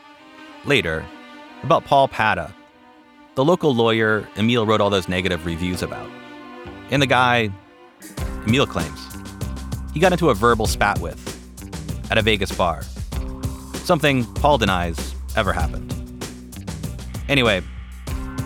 later 0.64 1.04
about 1.62 1.84
Paul 1.84 2.08
Padda, 2.08 2.52
the 3.34 3.44
local 3.44 3.74
lawyer 3.74 4.28
Emil 4.36 4.66
wrote 4.66 4.80
all 4.80 4.90
those 4.90 5.08
negative 5.08 5.44
reviews 5.44 5.82
about. 5.82 6.08
And 6.90 7.02
the 7.02 7.06
guy, 7.06 7.50
Emil 8.46 8.66
claims, 8.66 9.00
he 9.92 10.00
got 10.00 10.12
into 10.12 10.30
a 10.30 10.34
verbal 10.34 10.66
spat 10.66 10.98
with 11.00 11.20
at 12.10 12.18
a 12.18 12.22
Vegas 12.22 12.52
bar. 12.52 12.82
Something 13.74 14.24
Paul 14.34 14.58
denies 14.58 15.14
ever 15.36 15.52
happened. 15.52 15.90
Anyway, 17.28 17.62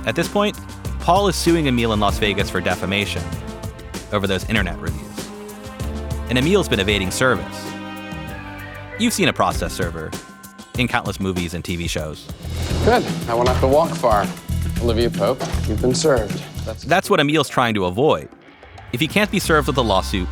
at 0.06 0.14
this 0.14 0.28
point, 0.28 0.58
Paul 1.00 1.28
is 1.28 1.36
suing 1.36 1.66
Emil 1.66 1.92
in 1.92 2.00
Las 2.00 2.18
Vegas 2.18 2.48
for 2.48 2.60
defamation 2.60 3.22
over 4.12 4.26
those 4.26 4.48
internet 4.48 4.78
reviews. 4.78 5.04
And 6.30 6.38
Emil's 6.38 6.68
been 6.68 6.80
evading 6.80 7.10
service. 7.10 7.72
You've 8.98 9.12
seen 9.12 9.28
a 9.28 9.32
process 9.32 9.72
server 9.72 10.10
in 10.78 10.88
countless 10.88 11.20
movies 11.20 11.54
and 11.54 11.62
TV 11.62 11.88
shows. 11.88 12.26
Good. 12.84 13.04
I 13.28 13.34
won't 13.34 13.48
have 13.48 13.60
to 13.60 13.68
walk 13.68 13.90
far. 13.90 14.26
Olivia 14.82 15.10
Pope, 15.10 15.40
you've 15.66 15.80
been 15.80 15.94
served. 15.94 16.38
That's 16.64 16.84
That's 16.84 17.10
what 17.10 17.20
Emil's 17.20 17.48
trying 17.48 17.74
to 17.74 17.86
avoid. 17.86 18.28
If 18.92 19.00
he 19.00 19.08
can't 19.08 19.30
be 19.30 19.38
served 19.38 19.66
with 19.66 19.76
a 19.76 19.82
lawsuit, 19.82 20.28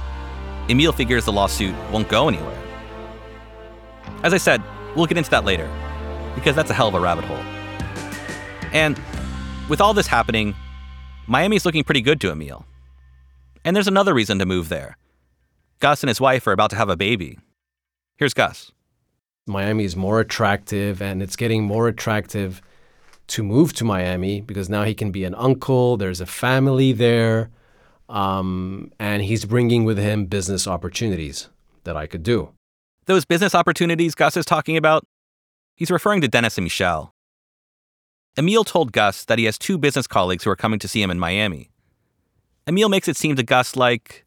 Emil 0.69 0.93
figures 0.93 1.25
the 1.25 1.33
lawsuit 1.33 1.75
won't 1.91 2.09
go 2.09 2.29
anywhere. 2.29 2.63
As 4.23 4.33
I 4.33 4.39
said, 4.39 4.63
we'll 4.95 5.07
get 5.07 5.19
into 5.19 5.31
that 5.31 5.45
later, 5.45 5.69
because 6.35 6.55
that's 6.55 6.71
a 6.71 6.75
hell 6.75 6.89
of 6.89 6.95
a 6.95 7.01
rabbit 7.01 7.25
hole. 7.25 7.43
And 8.73 9.01
with 9.69 9.81
all 9.81 9.95
this 9.95 10.07
happening, 10.07 10.55
Miami's 11.27 11.65
looking 11.65 11.83
pretty 11.85 12.01
good 12.01 12.21
to 12.21 12.31
Emil. 12.31 12.65
And 13.65 13.75
there's 13.75 13.89
another 13.89 14.15
reason 14.15 14.39
to 14.39 14.47
move 14.47 14.69
there. 14.69 14.97
Gus 15.81 16.03
and 16.03 16.09
his 16.09 16.21
wife 16.21 16.47
are 16.47 16.53
about 16.53 16.71
to 16.71 16.77
have 16.77 16.89
a 16.89 16.97
baby. 16.97 17.39
Here's 18.17 18.33
Gus. 18.33 18.71
Miami 19.47 19.85
is 19.85 19.97
more 19.97 20.21
attractive 20.21 21.03
and 21.03 21.23
it's 21.23 21.37
getting 21.37 21.65
more 21.65 21.89
attractive 21.89 22.63
to 23.29 23.43
move 23.43 23.73
to 23.75 23.85
Miami 23.85 24.41
because 24.41 24.69
now 24.69 24.85
he 24.85 24.95
can 24.95 25.11
be 25.11 25.25
an 25.25 25.35
uncle, 25.35 25.97
there's 25.97 26.21
a 26.21 26.27
family 26.27 26.93
there, 26.93 27.51
um, 28.09 28.93
and 28.99 29.23
he's 29.23 29.45
bringing 29.45 29.85
with 29.85 29.99
him 29.99 30.27
business 30.27 30.67
opportunities 30.67 31.49
that 31.85 31.97
I 31.97 32.07
could 32.07 32.23
do. 32.23 32.51
Those 33.07 33.25
business 33.25 33.55
opportunities 33.55 34.15
Gus 34.15 34.37
is 34.37 34.45
talking 34.45 34.77
about, 34.77 35.07
he's 35.75 35.91
referring 35.91 36.21
to 36.21 36.29
Dennis 36.29 36.59
and 36.59 36.65
Michelle. 36.65 37.13
Emil 38.39 38.65
told 38.65 38.93
Gus 38.93 39.25
that 39.25 39.39
he 39.39 39.47
has 39.47 39.59
two 39.59 39.79
business 39.79 40.07
colleagues 40.07 40.45
who 40.45 40.51
are 40.51 40.57
coming 40.57 40.79
to 40.79 40.89
see 40.89 41.03
him 41.03 41.11
in 41.11 41.19
Miami. 41.19 41.71
Emil 42.67 42.89
makes 42.89 43.09
it 43.09 43.17
seem 43.17 43.37
to 43.37 43.43
Gus 43.43 43.77
like 43.77 44.27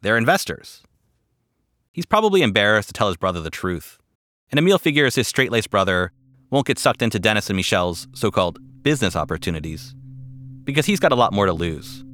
they're 0.00 0.18
investors. 0.18 0.82
He's 1.92 2.06
probably 2.06 2.42
embarrassed 2.42 2.88
to 2.88 2.92
tell 2.92 3.08
his 3.08 3.16
brother 3.16 3.40
the 3.40 3.50
truth, 3.50 3.98
and 4.50 4.58
Emil 4.58 4.78
figures 4.78 5.14
his 5.14 5.28
straight 5.28 5.52
laced 5.52 5.70
brother 5.70 6.12
won't 6.50 6.66
get 6.66 6.78
sucked 6.78 7.02
into 7.02 7.18
Dennis 7.18 7.50
and 7.50 7.56
Michelle's 7.56 8.08
so 8.12 8.30
called 8.30 8.58
business 8.82 9.14
opportunities 9.16 9.94
because 10.64 10.86
he's 10.86 11.00
got 11.00 11.12
a 11.12 11.16
lot 11.16 11.32
more 11.32 11.46
to 11.46 11.52
lose. 11.52 12.04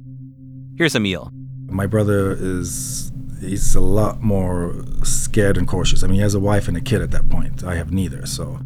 Here's 0.77 0.95
Emil. 0.95 1.31
My 1.67 1.87
brother 1.87 2.31
is 2.37 3.11
he's 3.39 3.75
a 3.75 3.81
lot 3.81 4.21
more 4.21 4.75
scared 5.03 5.57
and 5.57 5.67
cautious. 5.67 6.03
I 6.03 6.07
mean, 6.07 6.15
he 6.15 6.21
has 6.21 6.35
a 6.35 6.39
wife 6.39 6.67
and 6.67 6.75
a 6.75 6.81
kid 6.81 7.01
at 7.01 7.11
that 7.11 7.29
point. 7.29 7.63
I 7.63 7.75
have 7.75 7.91
neither, 7.91 8.25
so 8.25 8.59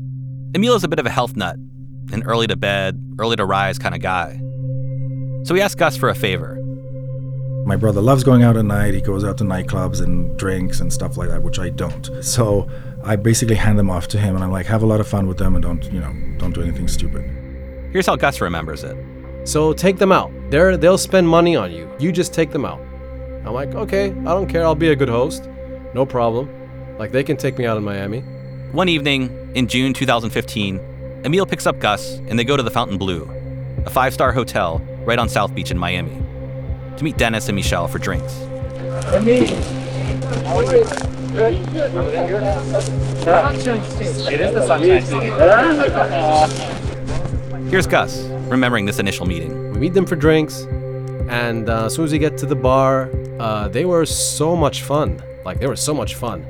Emil 0.55 0.75
is 0.75 0.83
a 0.83 0.87
bit 0.87 0.99
of 0.99 1.05
a 1.05 1.09
health 1.09 1.35
nut, 1.35 1.55
an 2.11 2.23
early 2.23 2.47
to 2.47 2.55
bed, 2.55 2.99
early 3.19 3.35
to 3.35 3.45
rise 3.45 3.77
kind 3.77 3.93
of 3.95 4.01
guy. 4.01 4.39
So 5.43 5.55
he 5.55 5.61
asked 5.61 5.77
Gus 5.77 5.95
for 5.95 6.09
a 6.09 6.15
favor. 6.15 6.55
my 7.65 7.75
brother 7.75 8.01
loves 8.01 8.23
going 8.23 8.43
out 8.43 8.57
at 8.57 8.65
night. 8.65 8.93
He 8.93 9.01
goes 9.01 9.23
out 9.23 9.37
to 9.37 9.43
nightclubs 9.43 10.01
and 10.01 10.37
drinks 10.37 10.79
and 10.79 10.91
stuff 10.91 11.17
like 11.17 11.29
that, 11.29 11.43
which 11.43 11.59
I 11.59 11.69
don't. 11.69 12.09
So 12.23 12.67
I 13.03 13.15
basically 13.15 13.55
hand 13.55 13.79
them 13.79 13.89
off 13.89 14.07
to 14.09 14.19
him, 14.19 14.35
and 14.35 14.43
I'm 14.43 14.51
like, 14.51 14.65
have 14.65 14.83
a 14.83 14.85
lot 14.85 14.99
of 14.99 15.07
fun 15.07 15.27
with 15.27 15.37
them, 15.37 15.55
and 15.55 15.63
don't 15.63 15.83
you 15.85 15.99
know, 15.99 16.13
don't 16.37 16.53
do 16.53 16.61
anything 16.61 16.87
stupid. 16.87 17.23
Here's 17.91 18.05
how 18.05 18.15
Gus 18.15 18.41
remembers 18.41 18.83
it. 18.83 18.97
So 19.45 19.73
take 19.73 19.97
them 19.97 20.11
out. 20.11 20.31
They're, 20.49 20.77
they'll 20.77 20.97
spend 20.97 21.27
money 21.27 21.55
on 21.55 21.71
you. 21.71 21.89
You 21.99 22.11
just 22.11 22.33
take 22.33 22.51
them 22.51 22.65
out. 22.65 22.79
I'm 23.45 23.53
like, 23.53 23.73
okay, 23.73 24.11
I 24.11 24.33
don't 24.33 24.47
care. 24.47 24.63
I'll 24.63 24.75
be 24.75 24.89
a 24.89 24.95
good 24.95 25.09
host. 25.09 25.49
No 25.93 26.05
problem. 26.05 26.49
Like, 26.99 27.11
they 27.11 27.23
can 27.23 27.37
take 27.37 27.57
me 27.57 27.65
out 27.65 27.77
in 27.77 27.83
Miami. 27.83 28.19
One 28.73 28.89
evening 28.89 29.51
in 29.55 29.67
June 29.67 29.93
2015, 29.93 31.21
Emil 31.25 31.45
picks 31.45 31.65
up 31.65 31.79
Gus 31.79 32.17
and 32.27 32.37
they 32.37 32.43
go 32.43 32.55
to 32.55 32.61
the 32.61 32.69
Fontainebleau, 32.69 33.27
a 33.85 33.89
five 33.89 34.13
star 34.13 34.31
hotel 34.31 34.79
right 34.99 35.17
on 35.17 35.27
South 35.29 35.55
Beach 35.55 35.71
in 35.71 35.77
Miami, 35.77 36.21
to 36.97 37.03
meet 37.03 37.17
Dennis 37.17 37.47
and 37.49 37.55
Michelle 37.55 37.87
for 37.87 37.97
drinks. 37.97 38.35
It 41.41 41.55
is 44.41 44.53
the 44.53 44.65
Sunshine 44.67 45.01
City. 45.01 45.29
Here's 47.69 47.87
Gus, 47.87 48.23
remembering 48.49 48.85
this 48.85 48.99
initial 48.99 49.25
meeting. 49.25 49.71
We 49.71 49.79
meet 49.79 49.93
them 49.93 50.05
for 50.05 50.17
drinks, 50.17 50.63
and 51.29 51.69
uh, 51.69 51.85
as 51.85 51.95
soon 51.95 52.03
as 52.03 52.11
we 52.11 52.19
get 52.19 52.37
to 52.39 52.45
the 52.45 52.57
bar, 52.57 53.09
uh, 53.39 53.69
they 53.69 53.85
were 53.85 54.05
so 54.05 54.53
much 54.53 54.81
fun. 54.83 55.23
Like, 55.45 55.61
they 55.61 55.67
were 55.67 55.77
so 55.77 55.93
much 55.93 56.15
fun. 56.15 56.45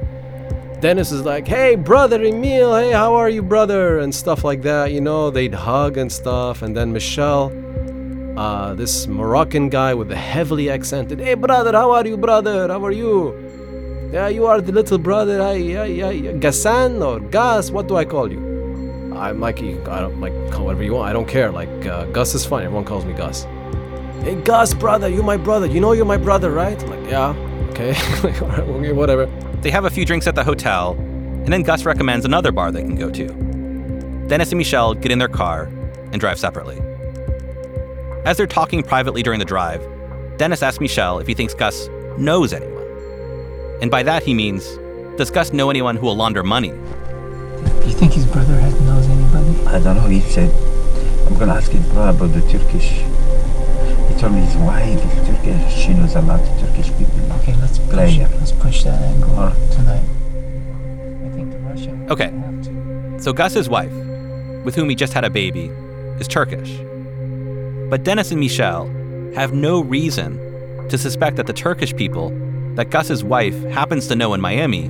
Dennis 0.79 1.11
is 1.11 1.21
like, 1.21 1.47
hey, 1.47 1.75
brother 1.75 2.23
Emil, 2.23 2.75
hey, 2.75 2.91
how 2.91 3.13
are 3.13 3.29
you, 3.29 3.43
brother? 3.43 3.99
And 3.99 4.15
stuff 4.15 4.43
like 4.43 4.63
that, 4.63 4.91
you 4.91 5.01
know, 5.01 5.29
they'd 5.29 5.53
hug 5.53 5.97
and 5.97 6.11
stuff. 6.11 6.63
And 6.63 6.75
then 6.75 6.91
Michelle, 6.93 7.51
uh, 8.39 8.73
this 8.73 9.05
Moroccan 9.05 9.69
guy 9.69 9.93
with 9.93 10.11
a 10.11 10.15
heavily 10.15 10.71
accented, 10.71 11.19
hey, 11.19 11.35
brother, 11.35 11.73
how 11.73 11.91
are 11.91 12.07
you, 12.07 12.17
brother? 12.17 12.69
How 12.69 12.83
are 12.83 12.91
you? 12.91 13.48
Yeah, 14.11 14.27
you 14.27 14.47
are 14.47 14.59
the 14.59 14.71
little 14.71 14.97
brother, 14.97 15.39
I, 15.39 15.51
I, 15.51 15.83
I, 15.83 16.13
Ghassan 16.41 17.05
or 17.05 17.19
Gus. 17.19 17.69
what 17.69 17.87
do 17.87 17.95
I 17.95 18.05
call 18.05 18.31
you? 18.31 19.13
I'm 19.15 19.39
like, 19.39 19.59
I 19.59 19.99
don't 19.99 20.19
like 20.19 20.33
call 20.51 20.65
whatever 20.65 20.83
you 20.83 20.93
want. 20.93 21.09
I 21.09 21.13
don't 21.13 21.27
care. 21.27 21.51
Like 21.51 21.85
uh, 21.85 22.05
Gus 22.05 22.33
is 22.33 22.43
fine. 22.45 22.63
Everyone 22.63 22.85
calls 22.85 23.05
me 23.05 23.13
Gus. 23.13 23.43
Hey 24.23 24.35
Gus, 24.41 24.73
brother, 24.73 25.09
you 25.09 25.21
my 25.21 25.37
brother. 25.37 25.67
You 25.67 25.79
know 25.79 25.91
you're 25.91 26.05
my 26.05 26.17
brother, 26.17 26.49
right? 26.51 26.81
I'm 26.81 26.89
like, 26.89 27.09
yeah, 27.11 27.29
okay, 27.69 27.93
Like, 28.23 28.41
all 28.41 28.47
right, 28.47 28.59
okay, 28.59 28.93
whatever. 28.93 29.27
They 29.61 29.69
have 29.69 29.85
a 29.85 29.89
few 29.89 30.05
drinks 30.05 30.25
at 30.25 30.35
the 30.35 30.43
hotel, 30.43 30.93
and 30.93 31.53
then 31.53 31.61
Gus 31.61 31.85
recommends 31.85 32.25
another 32.25 32.51
bar 32.51 32.71
they 32.71 32.81
can 32.81 32.95
go 32.95 33.11
to. 33.11 33.27
Dennis 34.27 34.51
and 34.51 34.57
Michelle 34.57 34.93
get 34.95 35.11
in 35.11 35.19
their 35.19 35.27
car 35.27 35.65
and 36.11 36.19
drive 36.19 36.39
separately. 36.39 36.79
As 38.25 38.37
they're 38.37 38.47
talking 38.47 38.81
privately 38.81 39.21
during 39.21 39.39
the 39.39 39.45
drive, 39.45 39.85
Dennis 40.37 40.63
asks 40.63 40.79
Michelle 40.79 41.19
if 41.19 41.27
he 41.27 41.33
thinks 41.33 41.53
Gus 41.53 41.87
knows 42.17 42.53
anyone. 42.53 42.78
And 43.81 43.89
by 43.89 44.03
that 44.03 44.23
he 44.23 44.33
means, 44.33 44.77
does 45.17 45.31
Gus 45.31 45.53
know 45.53 45.69
anyone 45.69 45.95
who 45.95 46.05
will 46.05 46.15
launder 46.15 46.43
money? 46.43 46.69
Do 46.69 47.85
you 47.87 47.93
think 47.93 48.13
his 48.13 48.25
brother 48.25 48.59
has 48.59 48.79
knows 48.81 49.07
anybody? 49.07 49.65
I 49.67 49.79
don't 49.79 49.95
know. 49.95 50.07
He 50.07 50.21
said, 50.21 50.49
I'm 51.27 51.35
going 51.35 51.47
to 51.49 51.55
ask 51.55 51.71
his 51.71 51.85
brother 51.87 52.17
about 52.17 52.33
the 52.33 52.41
Turkish. 52.51 52.89
He 54.09 54.19
told 54.19 54.33
me 54.33 54.41
his 54.41 54.57
wife 54.57 54.97
is 54.97 55.27
Turkish. 55.27 55.73
She 55.73 55.93
knows 55.93 56.15
a 56.15 56.21
lot 56.21 56.41
of 56.41 56.59
Turkish 56.59 56.87
people. 56.97 57.31
Okay, 57.39 57.55
let's 57.61 57.79
push, 57.79 57.89
Player. 57.89 58.29
let's 58.37 58.51
push 58.51 58.83
that 58.83 59.01
angle 59.01 59.29
Alright. 59.31 59.71
tonight. 59.71 60.03
I 61.25 61.29
think 61.33 61.51
the 61.51 61.59
Russian. 61.59 62.11
Okay, 62.11 63.19
so 63.21 63.31
Gus's 63.33 63.69
wife, 63.69 63.91
with 64.63 64.75
whom 64.75 64.89
he 64.89 64.95
just 64.95 65.13
had 65.13 65.23
a 65.23 65.29
baby, 65.29 65.65
is 66.19 66.27
Turkish. 66.27 66.77
But 67.89 68.03
Dennis 68.03 68.31
and 68.31 68.39
Michelle 68.39 68.87
have 69.35 69.53
no 69.53 69.81
reason 69.81 70.37
to 70.89 70.97
suspect 70.97 71.37
that 71.37 71.47
the 71.47 71.53
Turkish 71.53 71.95
people 71.95 72.29
that 72.79 72.91
Gus's 72.91 73.25
wife 73.25 73.61
happens 73.65 74.07
to 74.07 74.15
know 74.15 74.33
in 74.33 74.39
Miami 74.39 74.87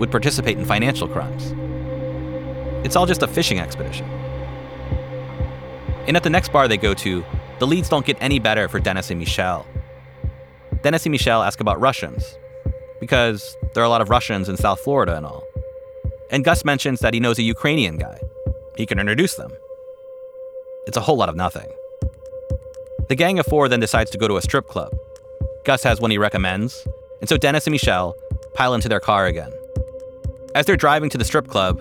would 0.00 0.10
participate 0.10 0.58
in 0.58 0.64
financial 0.64 1.06
crimes. 1.06 1.54
It's 2.84 2.96
all 2.96 3.06
just 3.06 3.22
a 3.22 3.28
fishing 3.28 3.60
expedition. 3.60 4.04
And 6.08 6.16
at 6.16 6.24
the 6.24 6.28
next 6.28 6.52
bar 6.52 6.66
they 6.66 6.76
go 6.76 6.92
to, 6.92 7.24
the 7.60 7.68
leads 7.68 7.88
don't 7.88 8.04
get 8.04 8.16
any 8.20 8.40
better 8.40 8.68
for 8.68 8.80
Dennis 8.80 9.12
and 9.12 9.20
Michelle. 9.20 9.64
Dennis 10.82 11.06
and 11.06 11.12
Michelle 11.12 11.44
ask 11.44 11.60
about 11.60 11.80
Russians, 11.80 12.36
because 12.98 13.56
there 13.74 13.82
are 13.84 13.86
a 13.86 13.90
lot 13.90 14.00
of 14.00 14.10
Russians 14.10 14.48
in 14.48 14.56
South 14.56 14.80
Florida 14.80 15.16
and 15.16 15.24
all. 15.24 15.44
And 16.32 16.44
Gus 16.44 16.64
mentions 16.64 16.98
that 16.98 17.14
he 17.14 17.20
knows 17.20 17.38
a 17.38 17.42
Ukrainian 17.42 17.96
guy. 17.96 18.18
He 18.76 18.86
can 18.86 18.98
introduce 18.98 19.36
them. 19.36 19.52
It's 20.88 20.96
a 20.96 21.00
whole 21.00 21.16
lot 21.16 21.28
of 21.28 21.36
nothing. 21.36 21.70
The 23.08 23.14
gang 23.14 23.38
of 23.38 23.46
four 23.46 23.68
then 23.68 23.78
decides 23.78 24.10
to 24.10 24.18
go 24.18 24.26
to 24.26 24.36
a 24.36 24.42
strip 24.42 24.66
club. 24.66 24.90
Gus 25.64 25.84
has 25.84 26.00
one 26.00 26.10
he 26.10 26.18
recommends, 26.18 26.88
and 27.20 27.28
so 27.28 27.36
Dennis 27.36 27.66
and 27.66 27.72
Michelle 27.72 28.14
pile 28.54 28.74
into 28.74 28.88
their 28.88 29.00
car 29.00 29.26
again. 29.26 29.52
As 30.54 30.66
they're 30.66 30.76
driving 30.76 31.10
to 31.10 31.18
the 31.18 31.24
strip 31.24 31.46
club, 31.46 31.80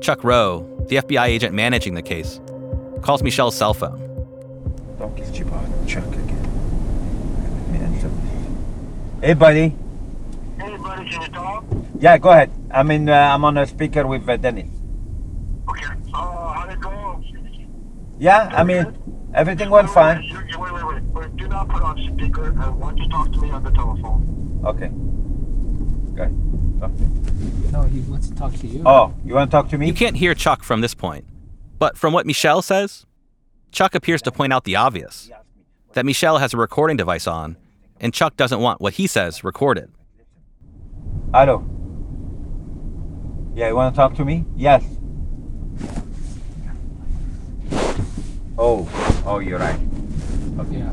Chuck 0.00 0.22
Rowe, 0.22 0.60
the 0.88 0.96
FBI 0.96 1.26
agent 1.26 1.54
managing 1.54 1.94
the 1.94 2.02
case, 2.02 2.40
calls 3.02 3.22
Michelle's 3.22 3.56
cell 3.56 3.74
phone. 3.74 4.00
Don't 4.98 5.16
get 5.16 5.38
you 5.38 5.46
about 5.46 5.64
Chuck 5.88 6.06
again. 6.06 6.24
Hey, 9.22 9.32
buddy. 9.32 9.74
Hey, 10.58 10.76
buddy, 10.76 11.08
can 11.08 11.22
you 11.22 11.28
talk? 11.28 11.64
Yeah, 11.98 12.18
go 12.18 12.28
ahead. 12.28 12.50
I 12.70 12.82
mean, 12.82 13.08
uh, 13.08 13.14
I'm 13.14 13.42
on 13.44 13.56
a 13.56 13.66
speaker 13.66 14.06
with 14.06 14.28
uh, 14.28 14.36
Dennis. 14.36 14.68
Okay. 15.66 15.86
Uh, 16.12 16.52
how'd 16.52 16.70
it 16.70 16.80
go? 16.80 17.22
Yeah, 18.18 18.50
I 18.52 18.64
mean, 18.64 18.94
everything 19.34 19.70
went 19.70 19.90
fine. 19.90 20.22
You, 20.22 20.40
you, 20.48 20.58
wait, 20.58 20.72
wait, 20.72 20.84
wait, 20.84 21.02
wait. 21.02 21.36
Do 21.36 21.48
not 21.48 21.68
put 21.68 21.82
on 21.82 21.98
speaker. 22.14 22.58
Uh, 22.58 22.66
I 22.66 22.70
want 22.70 22.98
you 22.98 23.04
to 23.04 23.10
talk 23.10 23.32
to 23.32 23.40
me 23.40 23.50
on 23.50 23.62
the 23.62 23.70
telephone. 23.70 24.60
Okay. 24.64 24.88
Good. 26.14 26.80
Talk 26.80 26.96
to 26.96 27.02
me. 27.02 27.70
No, 27.70 27.82
he 27.82 28.00
wants 28.00 28.28
to 28.28 28.34
talk 28.34 28.54
to 28.54 28.66
you. 28.66 28.82
Oh, 28.86 29.14
you 29.24 29.34
want 29.34 29.50
to 29.50 29.54
talk 29.54 29.68
to 29.70 29.78
me? 29.78 29.86
You 29.86 29.94
can't 29.94 30.16
hear 30.16 30.34
Chuck 30.34 30.62
from 30.62 30.80
this 30.80 30.94
point. 30.94 31.26
But 31.78 31.98
from 31.98 32.12
what 32.12 32.24
Michelle 32.24 32.62
says, 32.62 33.04
Chuck 33.72 33.94
appears 33.94 34.22
to 34.22 34.32
point 34.32 34.52
out 34.52 34.64
the 34.64 34.76
obvious 34.76 35.30
that 35.94 36.06
Michelle 36.06 36.38
has 36.38 36.54
a 36.54 36.56
recording 36.56 36.96
device 36.96 37.26
on, 37.26 37.56
and 38.00 38.14
Chuck 38.14 38.36
doesn't 38.36 38.60
want 38.60 38.80
what 38.80 38.94
he 38.94 39.06
says 39.06 39.42
recorded. 39.42 39.90
Hello. 41.32 41.64
Yeah, 43.54 43.68
you 43.68 43.76
want 43.76 43.94
to 43.94 43.96
talk 43.96 44.14
to 44.14 44.24
me? 44.24 44.44
Yes. 44.56 44.84
Oh, 48.56 48.88
oh, 49.26 49.40
you're 49.40 49.58
right. 49.58 49.80
Okay. 50.58 50.78
Yeah. 50.78 50.92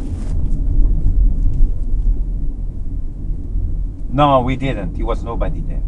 No, 4.09 4.41
we 4.41 4.55
didn't. 4.55 4.93
There 4.93 5.05
was 5.05 5.23
nobody 5.23 5.61
there. 5.61 5.81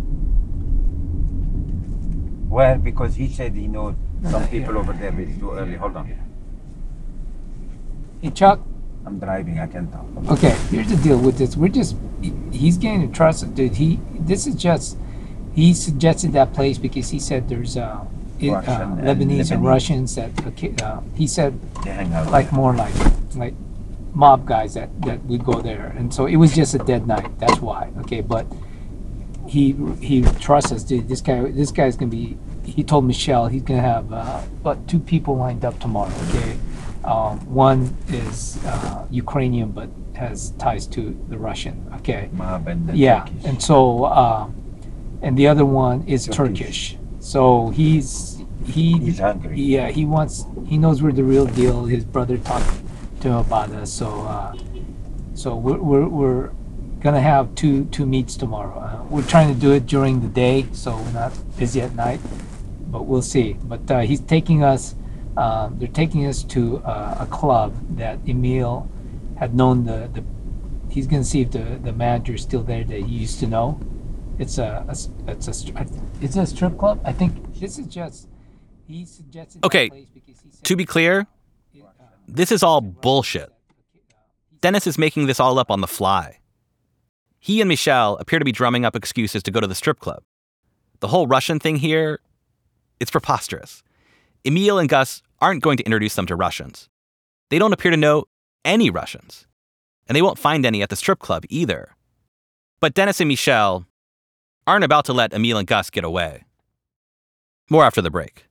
Well, 2.47 2.77
because 2.77 3.15
he 3.15 3.27
said 3.27 3.53
he 3.53 3.67
knows 3.67 3.95
some 4.29 4.47
people 4.47 4.77
over 4.77 4.93
there, 4.93 5.11
but 5.11 5.21
it's 5.21 5.39
too 5.39 5.51
early. 5.51 5.75
Hold 5.75 5.97
on. 5.97 6.07
Hey, 8.21 8.29
Chuck. 8.29 8.59
I'm 9.05 9.19
driving. 9.19 9.59
I 9.59 9.67
can't 9.67 9.91
talk. 9.91 10.05
Okay, 10.29 10.55
here's 10.69 10.87
the 10.87 10.95
deal 10.97 11.17
with 11.17 11.37
this. 11.37 11.57
We're 11.57 11.67
just, 11.67 11.97
he's 12.51 12.77
getting 12.77 13.01
to 13.07 13.13
trust, 13.13 13.53
dude. 13.55 13.75
He, 13.75 13.99
this 14.19 14.47
is 14.47 14.55
just, 14.55 14.97
he 15.53 15.73
suggested 15.73 16.31
that 16.33 16.53
place 16.53 16.77
because 16.77 17.09
he 17.09 17.19
said 17.19 17.49
there's, 17.49 17.75
uh, 17.75 18.05
it- 18.47 18.51
uh, 18.51 18.55
Russian 18.55 18.81
and 18.99 19.01
Lebanese 19.07 19.51
and 19.51 19.61
Lebanese. 19.61 19.67
Russians 19.67 20.15
that, 20.15 20.81
uh, 20.83 21.01
he 21.15 21.27
said, 21.27 21.59
They 21.83 21.91
hang 21.91 22.13
out 22.13 22.31
like 22.31 22.51
more 22.51 22.73
like, 22.73 22.93
like 23.35 23.53
mob 24.13 24.45
guys 24.45 24.73
that, 24.75 24.89
that 25.01 25.23
would 25.25 25.43
go 25.43 25.61
there. 25.61 25.93
And 25.97 26.13
so 26.13 26.25
it 26.25 26.35
was 26.37 26.55
just 26.55 26.73
a 26.75 26.79
dead 26.79 27.07
night. 27.07 27.39
That's 27.39 27.59
why. 27.59 27.89
Okay, 28.01 28.21
but 28.21 28.45
he, 29.47 29.75
he 30.01 30.21
trusts 30.39 30.71
us, 30.71 30.83
dude. 30.83 31.07
This 31.07 31.21
guy, 31.21 31.41
this 31.51 31.71
guy's 31.71 31.95
gonna 31.97 32.11
be, 32.11 32.37
he 32.63 32.83
told 32.83 33.05
Michelle 33.05 33.47
he's 33.47 33.63
gonna 33.63 33.81
have, 33.81 34.11
uh, 34.13 34.41
about 34.61 34.87
two 34.87 34.99
people 34.99 35.35
lined 35.37 35.65
up 35.65 35.79
tomorrow, 35.79 36.11
okay? 36.29 36.57
Um, 37.03 37.39
one 37.53 37.97
is 38.07 38.63
uh, 38.65 39.05
Ukrainian 39.11 39.71
but 39.71 39.89
has 40.15 40.51
ties 40.51 40.87
to 40.87 41.01
the 41.27 41.37
Russian. 41.37 41.85
Okay. 41.95 42.29
Mob 42.31 42.67
and 42.67 42.87
the 42.87 42.95
yeah, 42.95 43.25
Turkish. 43.25 43.43
and 43.45 43.61
so 43.61 44.05
um, 44.05 44.55
and 45.21 45.37
the 45.37 45.47
other 45.47 45.65
one 45.65 46.05
is 46.07 46.25
Turkish. 46.27 46.93
Turkish. 46.93 46.97
So 47.23 47.69
he's 47.69 48.43
he 48.65 48.99
He's 48.99 49.19
hungry. 49.19 49.59
Yeah, 49.59 49.89
he 49.89 50.03
wants 50.05 50.45
he 50.67 50.77
knows 50.77 51.01
we're 51.01 51.13
the 51.13 51.23
real 51.23 51.45
deal. 51.45 51.85
His 51.85 52.03
brother 52.03 52.37
talked 52.37 52.69
to 53.21 53.29
him 53.29 53.35
about 53.35 53.71
us. 53.71 53.91
So 53.91 54.09
uh, 54.23 54.55
so 55.33 55.55
we're, 55.55 55.77
we're 55.77 56.07
we're 56.07 56.51
gonna 56.99 57.21
have 57.21 57.55
two 57.55 57.85
two 57.85 58.05
meets 58.05 58.35
tomorrow. 58.35 58.77
Uh, 58.77 59.03
we're 59.09 59.25
trying 59.25 59.53
to 59.53 59.59
do 59.59 59.71
it 59.71 59.85
during 59.85 60.19
the 60.19 60.27
day, 60.27 60.65
so 60.73 60.97
we're 60.97 61.13
not 61.13 61.31
busy 61.57 61.79
at 61.79 61.95
night. 61.95 62.19
But 62.91 63.05
we'll 63.05 63.21
see. 63.21 63.53
But 63.53 63.89
uh, 63.89 63.99
he's 64.01 64.19
taking 64.19 64.61
us. 64.63 64.93
Uh, 65.37 65.69
they're 65.71 65.87
taking 65.87 66.27
us 66.27 66.43
to 66.43 66.79
uh, 66.79 67.17
a 67.21 67.25
club 67.25 67.73
that 67.97 68.19
Emil 68.27 68.87
had 69.39 69.55
known 69.55 69.85
the, 69.85 70.09
the 70.13 70.23
he's 70.91 71.07
going 71.07 71.23
to 71.23 71.27
see 71.27 71.41
if 71.41 71.51
the, 71.51 71.79
the 71.83 71.91
manager 71.91 72.35
is 72.35 72.41
still 72.43 72.61
there 72.61 72.83
that 72.83 72.99
he 72.99 73.15
used 73.15 73.39
to 73.39 73.47
know. 73.47 73.79
It's 74.39 74.57
a, 74.57 74.85
a 74.87 75.31
it's 75.31 75.47
a 75.47 75.85
it's 76.21 76.35
a 76.35 76.45
strip 76.45 76.77
club. 76.77 76.99
I 77.05 77.13
think 77.13 77.59
this 77.59 77.77
is 77.77 77.87
just 77.87 78.27
he 78.87 79.05
suggested. 79.05 79.63
Okay, 79.63 79.89
because 80.13 80.39
he 80.41 80.49
to 80.63 80.75
be 80.75 80.85
clear, 80.85 81.27
this 82.27 82.51
is 82.51 82.63
all 82.63 82.81
bullshit. 82.81 83.51
Dennis 84.61 84.87
is 84.87 84.97
making 84.97 85.27
this 85.27 85.39
all 85.39 85.59
up 85.59 85.69
on 85.69 85.81
the 85.81 85.87
fly. 85.87 86.39
He 87.39 87.59
and 87.59 87.67
Michelle 87.67 88.15
appear 88.17 88.39
to 88.39 88.45
be 88.45 88.53
drumming 88.53 88.85
up 88.85 88.95
excuses 88.95 89.43
to 89.43 89.51
go 89.51 89.59
to 89.59 89.67
the 89.67 89.75
strip 89.75 89.99
club. 89.99 90.23
The 91.01 91.09
whole 91.09 91.27
Russian 91.27 91.59
thing 91.59 91.75
here, 91.75 92.21
it's 93.01 93.11
preposterous. 93.11 93.83
Emil 94.45 94.79
and 94.79 94.87
Gus 94.87 95.21
aren't 95.41 95.61
going 95.61 95.75
to 95.77 95.83
introduce 95.83 96.15
them 96.15 96.25
to 96.27 96.35
Russians. 96.35 96.87
They 97.49 97.59
don't 97.59 97.73
appear 97.73 97.91
to 97.91 97.97
know 97.97 98.25
any 98.63 98.89
Russians. 98.89 99.45
And 100.07 100.15
they 100.15 100.21
won't 100.21 100.39
find 100.39 100.65
any 100.65 100.81
at 100.81 100.89
the 100.89 100.95
strip 100.95 101.19
club 101.19 101.43
either. 101.49 101.95
But 102.79 102.93
Dennis 102.93 103.19
and 103.19 103.27
Michelle 103.27 103.85
aren't 104.65 104.83
about 104.83 105.05
to 105.05 105.13
let 105.13 105.33
Emil 105.33 105.57
and 105.57 105.67
Gus 105.67 105.89
get 105.89 106.03
away. 106.03 106.43
More 107.69 107.83
after 107.83 108.01
the 108.01 108.11
break. 108.11 108.45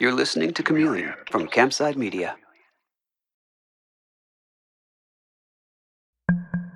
You're 0.00 0.12
listening 0.12 0.52
to 0.54 0.62
Chameleon 0.62 1.14
from 1.30 1.48
Campside 1.48 1.96
Media. 1.96 2.36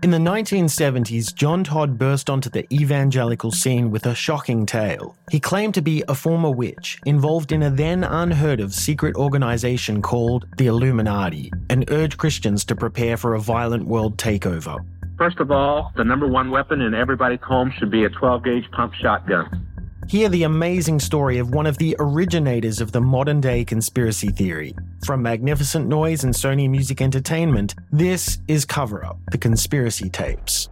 In 0.03 0.11
the 0.11 0.19
1970s, 0.19 1.33
John 1.33 1.63
Todd 1.63 1.97
burst 1.97 2.29
onto 2.29 2.51
the 2.51 2.67
evangelical 2.75 3.53
scene 3.53 3.93
with 3.93 4.07
a 4.07 4.17
shocking 4.17 4.67
tale. 4.67 5.17
He 5.31 5.39
claimed 5.39 5.75
to 5.75 5.81
be 5.81 6.03
a 6.09 6.15
former 6.17 6.51
witch 6.51 6.99
involved 7.07 7.53
in 7.53 7.63
a 7.63 7.71
then 7.71 8.03
unheard 8.03 8.59
of 8.59 8.75
secret 8.75 9.15
organization 9.15 10.03
called 10.03 10.49
the 10.57 10.67
Illuminati 10.67 11.53
and 11.71 11.89
urged 11.89 12.19
Christians 12.19 12.65
to 12.65 12.75
prepare 12.75 13.17
for 13.17 13.35
a 13.35 13.41
violent 13.41 13.87
world 13.87 14.19
takeover. 14.19 14.85
First 15.23 15.39
of 15.39 15.53
all, 15.53 15.93
the 15.95 16.03
number 16.03 16.27
one 16.27 16.51
weapon 16.51 16.81
in 16.81 16.95
everybody's 16.95 17.43
home 17.43 17.73
should 17.79 17.93
be 17.93 18.03
a 18.03 18.09
12 18.09 18.43
gauge 18.43 18.69
pump 18.73 18.93
shotgun. 18.95 19.69
Hear 20.09 20.29
the 20.29 20.43
amazing 20.43 20.99
story 20.99 21.39
of 21.39 21.55
one 21.55 21.65
of 21.65 21.79
the 21.79 21.95
originators 22.01 22.81
of 22.81 22.91
the 22.91 23.01
modern 23.01 23.41
day 23.41 23.65
conspiracy 23.65 24.31
theory. 24.31 24.75
From 25.07 25.23
Magnificent 25.23 25.87
Noise 25.87 26.25
and 26.25 26.35
Sony 26.35 26.69
Music 26.69 27.01
Entertainment, 27.01 27.77
this 27.93 28.41
is 28.49 28.65
Cover 28.65 29.05
Up 29.05 29.17
The 29.31 29.39
Conspiracy 29.39 30.11
Tapes. 30.11 30.69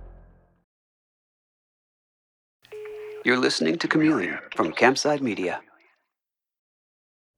You're 3.24 3.38
listening 3.38 3.78
to 3.78 3.86
Chameleon 3.86 4.40
from 4.56 4.72
Campside 4.72 5.20
Media. 5.20 5.60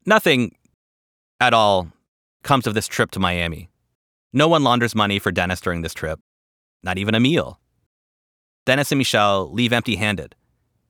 Nothing 0.07 0.57
at 1.41 1.53
all 1.53 1.89
comes 2.43 2.67
of 2.67 2.73
this 2.73 2.87
trip 2.87 3.11
to 3.11 3.21
Miami. 3.21 3.69
No 4.33 4.49
one 4.49 4.65
launders 4.65 4.95
money 4.95 5.19
for 5.19 5.31
Dennis 5.31 5.61
during 5.61 5.83
this 5.83 5.93
trip, 5.93 6.19
not 6.83 6.99
even 6.99 7.15
Emil. 7.15 7.59
Dennis 8.65 8.93
and 8.93 8.99
Michelle 8.99 9.53
leave 9.53 9.73
empty 9.73 9.97
handed 9.97 10.35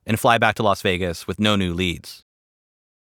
and 0.07 0.19
fly 0.19 0.39
back 0.39 0.55
to 0.57 0.63
Las 0.63 0.83
Vegas 0.83 1.27
with 1.27 1.41
no 1.41 1.57
new 1.57 1.73
leads. 1.73 2.25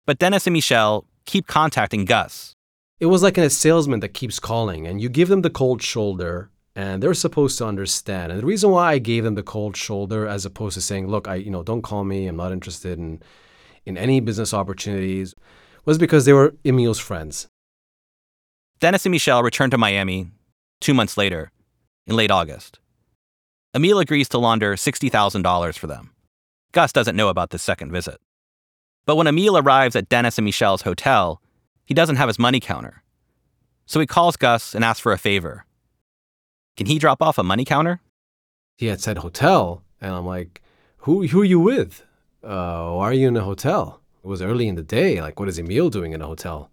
But 0.06 0.18
Dennis 0.18 0.46
and 0.46 0.54
Michelle 0.54 1.06
keep 1.24 1.46
contacting 1.46 2.04
Gus. 2.04 2.54
It 3.00 3.06
was 3.06 3.22
like 3.22 3.38
a 3.38 3.50
salesman 3.50 4.00
that 4.00 4.14
keeps 4.14 4.38
calling, 4.38 4.87
and 4.87 5.00
you 5.00 5.08
give 5.08 5.28
them 5.28 5.42
the 5.42 5.50
cold 5.50 5.82
shoulder, 5.82 6.50
and 6.76 7.02
they're 7.02 7.14
supposed 7.14 7.58
to 7.58 7.66
understand. 7.66 8.30
And 8.30 8.40
the 8.40 8.46
reason 8.46 8.70
why 8.70 8.92
I 8.92 8.98
gave 8.98 9.24
them 9.24 9.34
the 9.34 9.42
cold 9.42 9.76
shoulder, 9.76 10.26
as 10.28 10.44
opposed 10.44 10.74
to 10.74 10.80
saying, 10.80 11.08
"Look, 11.08 11.26
I, 11.26 11.37
you 11.37 11.50
know, 11.50 11.62
don't 11.62 11.82
call 11.82 12.04
me. 12.04 12.26
I'm 12.26 12.37
not 12.37 12.52
interested 12.52 12.98
in, 12.98 13.22
in 13.84 13.96
any 13.96 14.20
business 14.20 14.54
opportunities," 14.54 15.34
was 15.84 15.98
because 15.98 16.24
they 16.24 16.32
were 16.32 16.54
Emil's 16.64 17.00
friends. 17.00 17.48
Dennis 18.80 19.06
and 19.06 19.12
Michelle 19.12 19.42
return 19.42 19.70
to 19.70 19.78
Miami 19.78 20.30
two 20.80 20.94
months 20.94 21.16
later, 21.16 21.50
in 22.06 22.16
late 22.16 22.30
August. 22.30 22.78
Emil 23.74 23.98
agrees 23.98 24.28
to 24.28 24.38
launder 24.38 24.76
$60,000 24.76 25.78
for 25.78 25.86
them. 25.86 26.10
Gus 26.72 26.92
doesn't 26.92 27.16
know 27.16 27.28
about 27.28 27.50
this 27.50 27.62
second 27.62 27.90
visit. 27.92 28.20
But 29.06 29.16
when 29.16 29.26
Emil 29.26 29.58
arrives 29.58 29.96
at 29.96 30.08
Dennis 30.08 30.38
and 30.38 30.44
Michelle's 30.44 30.82
hotel, 30.82 31.40
he 31.84 31.94
doesn't 31.94 32.16
have 32.16 32.28
his 32.28 32.38
money 32.38 32.60
counter. 32.60 33.02
So 33.86 34.00
he 34.00 34.06
calls 34.06 34.36
Gus 34.36 34.74
and 34.74 34.84
asks 34.84 35.00
for 35.00 35.12
a 35.12 35.18
favor. 35.18 35.66
Can 36.76 36.86
he 36.86 36.98
drop 36.98 37.20
off 37.20 37.38
a 37.38 37.42
money 37.42 37.64
counter? 37.64 38.00
He 38.76 38.86
had 38.86 39.00
said 39.00 39.18
hotel, 39.18 39.82
and 40.00 40.12
I'm 40.12 40.26
like, 40.26 40.62
"Who, 40.98 41.26
who 41.26 41.42
are 41.42 41.44
you 41.44 41.60
with? 41.60 42.04
Uh, 42.42 42.90
why 42.92 43.04
are 43.04 43.12
you 43.12 43.28
in 43.28 43.36
a 43.36 43.44
hotel? 43.44 44.00
It 44.24 44.26
was 44.26 44.42
early 44.42 44.66
in 44.66 44.74
the 44.74 44.82
day. 44.82 45.20
Like, 45.20 45.38
what 45.38 45.48
is 45.48 45.58
Emil 45.58 45.90
doing 45.90 46.12
in 46.12 46.22
a 46.22 46.26
hotel?" 46.26 46.70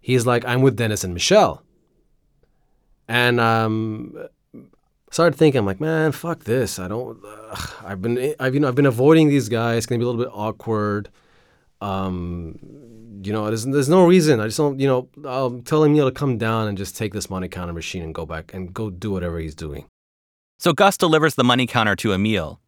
He's 0.00 0.26
like, 0.26 0.44
"I'm 0.44 0.62
with 0.62 0.76
Dennis 0.76 1.04
and 1.04 1.14
Michelle." 1.14 1.62
And 3.08 3.40
um, 3.40 4.16
started 5.10 5.36
thinking, 5.36 5.60
I'm 5.60 5.66
like, 5.66 5.80
man, 5.80 6.12
fuck 6.12 6.44
this. 6.44 6.78
I 6.78 6.88
don't. 6.88 7.18
ugh, 7.24 7.72
I've 7.84 8.02
been, 8.02 8.34
I've 8.40 8.54
you 8.54 8.60
know, 8.60 8.68
I've 8.68 8.74
been 8.74 8.86
avoiding 8.86 9.28
these 9.28 9.48
guys. 9.48 9.78
It's 9.78 9.86
gonna 9.86 9.98
be 9.98 10.04
a 10.04 10.08
little 10.08 10.24
bit 10.24 10.32
awkward. 10.34 11.08
Um, 11.80 12.58
you 13.22 13.32
know, 13.32 13.46
there's 13.46 13.64
there's 13.64 13.88
no 13.88 14.06
reason. 14.06 14.40
I 14.40 14.46
just 14.46 14.56
don't. 14.56 14.80
You 14.80 14.86
know, 14.88 15.08
I'll 15.24 15.60
tell 15.60 15.84
him 15.84 15.94
you 15.94 16.02
know 16.02 16.10
to 16.10 16.14
come 16.14 16.38
down 16.38 16.68
and 16.68 16.76
just 16.76 16.96
take 16.96 17.12
this 17.12 17.30
money 17.30 17.48
counter 17.48 17.72
machine 17.72 18.02
and 18.02 18.14
go 18.14 18.26
back 18.26 18.52
and 18.52 18.72
go 18.74 18.90
do 18.90 19.10
whatever 19.10 19.38
he's 19.38 19.54
doing. 19.54 19.86
So 20.58 20.72
Gus 20.72 20.96
delivers 20.96 21.34
the 21.34 21.44
money 21.44 21.66
counter 21.66 21.94
to 21.96 22.12
Emil. 22.12 22.60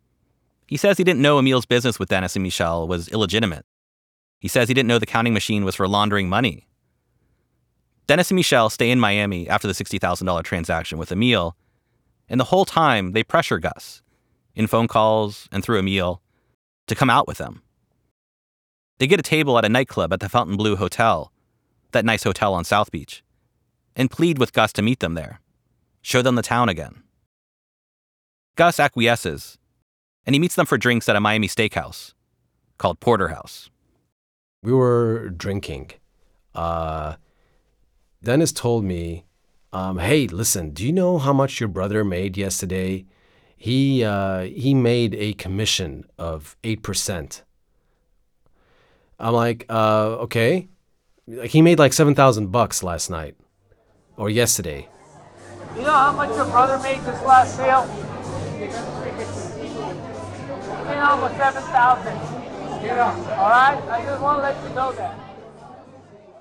He 0.66 0.76
says 0.76 0.98
he 0.98 1.04
didn't 1.04 1.22
know 1.22 1.38
Emil's 1.38 1.64
business 1.64 1.98
with 1.98 2.10
Dennis 2.10 2.36
and 2.36 2.42
Michelle 2.42 2.86
was 2.86 3.08
illegitimate. 3.08 3.64
He 4.40 4.48
says 4.48 4.68
he 4.68 4.74
didn't 4.74 4.88
know 4.88 4.98
the 4.98 5.06
counting 5.06 5.32
machine 5.32 5.64
was 5.64 5.74
for 5.74 5.88
laundering 5.88 6.28
money. 6.28 6.67
Dennis 8.08 8.30
and 8.30 8.36
Michelle 8.36 8.70
stay 8.70 8.90
in 8.90 8.98
Miami 8.98 9.46
after 9.50 9.68
the 9.68 9.74
$60,000 9.74 10.42
transaction 10.42 10.96
with 10.96 11.12
Emil, 11.12 11.54
and 12.26 12.40
the 12.40 12.44
whole 12.44 12.64
time 12.64 13.12
they 13.12 13.22
pressure 13.22 13.58
Gus, 13.58 14.00
in 14.54 14.66
phone 14.66 14.88
calls 14.88 15.46
and 15.52 15.62
through 15.62 15.78
Emil, 15.78 16.22
to 16.86 16.94
come 16.94 17.10
out 17.10 17.28
with 17.28 17.36
them. 17.36 17.60
They 18.98 19.06
get 19.06 19.20
a 19.20 19.22
table 19.22 19.58
at 19.58 19.66
a 19.66 19.68
nightclub 19.68 20.10
at 20.14 20.20
the 20.20 20.28
Fontainebleau 20.30 20.76
Hotel, 20.76 21.30
that 21.92 22.06
nice 22.06 22.22
hotel 22.22 22.54
on 22.54 22.64
South 22.64 22.90
Beach, 22.90 23.22
and 23.94 24.10
plead 24.10 24.38
with 24.38 24.54
Gus 24.54 24.72
to 24.72 24.82
meet 24.82 25.00
them 25.00 25.12
there, 25.12 25.42
show 26.00 26.22
them 26.22 26.34
the 26.34 26.42
town 26.42 26.70
again. 26.70 27.02
Gus 28.56 28.80
acquiesces, 28.80 29.58
and 30.24 30.34
he 30.34 30.40
meets 30.40 30.54
them 30.54 30.66
for 30.66 30.78
drinks 30.78 31.10
at 31.10 31.16
a 31.16 31.20
Miami 31.20 31.46
steakhouse 31.46 32.14
called 32.78 33.00
Porterhouse. 33.00 33.68
We 34.62 34.72
were 34.72 35.28
drinking. 35.28 35.90
Uh, 36.54 37.16
Dennis 38.22 38.52
told 38.52 38.84
me, 38.84 39.24
um, 39.72 39.98
"Hey, 39.98 40.26
listen, 40.26 40.70
do 40.70 40.84
you 40.84 40.92
know 40.92 41.18
how 41.18 41.32
much 41.32 41.60
your 41.60 41.68
brother 41.68 42.04
made 42.04 42.36
yesterday? 42.36 43.06
He 43.56 44.04
uh, 44.04 44.42
he 44.42 44.74
made 44.74 45.14
a 45.14 45.32
commission 45.34 46.04
of 46.18 46.56
eight 46.64 46.82
percent 46.82 47.42
I'm 49.20 49.34
like, 49.34 49.66
uh, 49.68 50.26
okay. 50.26 50.68
Like 51.26 51.50
he 51.50 51.60
made 51.60 51.78
like 51.78 51.92
seven 51.92 52.14
thousand 52.14 52.52
bucks 52.52 52.82
last 52.82 53.10
night 53.10 53.36
or 54.16 54.30
yesterday. 54.30 54.88
You 55.76 55.82
know 55.82 55.92
how 55.92 56.12
much 56.12 56.30
your 56.36 56.44
brother 56.46 56.78
made 56.78 57.00
this 57.00 57.20
last 57.22 57.56
sale? 57.56 57.86
You 58.58 58.66
know, 60.94 61.10
almost 61.10 61.36
seven 61.36 61.62
thousand. 61.64 62.16
You 62.82 62.88
know, 62.88 63.34
all 63.36 63.50
right. 63.50 63.82
I 63.90 64.04
just 64.04 64.22
want 64.22 64.38
to 64.38 64.42
let 64.42 64.68
you 64.68 64.74
know 64.74 64.92
that. 64.92 65.27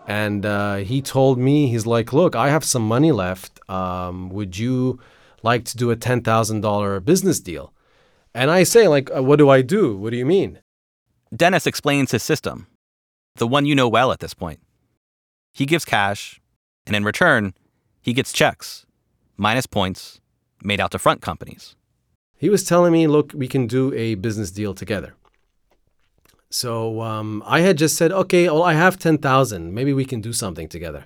And 0.08 0.46
uh, 0.46 0.78
he 0.78 1.02
told 1.02 1.38
me, 1.38 1.67
he's 1.67 1.86
like, 1.86 2.13
look, 2.13 2.34
I 2.34 2.50
have 2.50 2.63
some 2.63 2.88
money 2.88 3.12
left. 3.12 3.60
Um, 3.70 4.30
would 4.30 4.58
you 4.58 5.02
like 5.43 5.65
to 5.65 5.78
do 5.78 5.91
a 5.91 5.98
ten 5.98 6.22
thousand 6.22 6.62
dollar 6.62 7.00
business 7.02 7.41
deal? 7.41 7.74
And 8.34 8.50
I 8.50 8.63
say, 8.63 8.88
like, 8.88 9.13
uh, 9.13 9.22
what 9.22 9.38
do 9.38 9.50
I 9.50 9.62
do? 9.62 9.98
What 9.98 10.12
do 10.12 10.17
you 10.17 10.26
mean? 10.26 10.60
Dennis 11.36 11.67
explains 11.67 12.12
his 12.12 12.24
system, 12.24 12.67
the 13.36 13.48
one 13.48 13.65
you 13.65 13.76
know 13.76 13.89
well 13.89 14.13
at 14.13 14.22
this 14.22 14.34
point. 14.34 14.62
He 15.54 15.65
gives 15.65 15.84
cash, 15.84 16.39
and 16.86 16.96
in 16.96 17.04
return, 17.04 17.54
he 18.02 18.13
gets 18.13 18.32
checks, 18.32 18.86
minus 19.36 19.65
points, 19.65 20.22
made 20.63 20.80
out 20.80 20.91
to 20.91 21.00
front 21.00 21.22
companies. 21.22 21.76
He 22.38 22.50
was 22.50 22.63
telling 22.63 22.93
me, 22.93 23.08
look, 23.08 23.34
we 23.36 23.48
can 23.50 23.67
do 23.67 23.93
a 23.93 24.15
business 24.15 24.52
deal 24.52 24.74
together. 24.74 25.15
So 26.49 27.01
um, 27.01 27.43
I 27.45 27.60
had 27.62 27.77
just 27.77 27.97
said, 27.97 28.12
okay, 28.12 28.45
well, 28.45 28.63
I 28.63 28.73
have 28.73 28.97
10,000. 28.97 29.73
Maybe 29.73 29.93
we 29.93 30.05
can 30.05 30.21
do 30.21 30.31
something 30.31 30.67
together. 30.67 31.05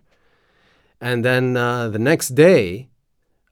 And 1.00 1.26
then 1.26 1.58
uh, 1.58 1.90
the 1.90 2.00
next 2.00 2.30
day, 2.30 2.90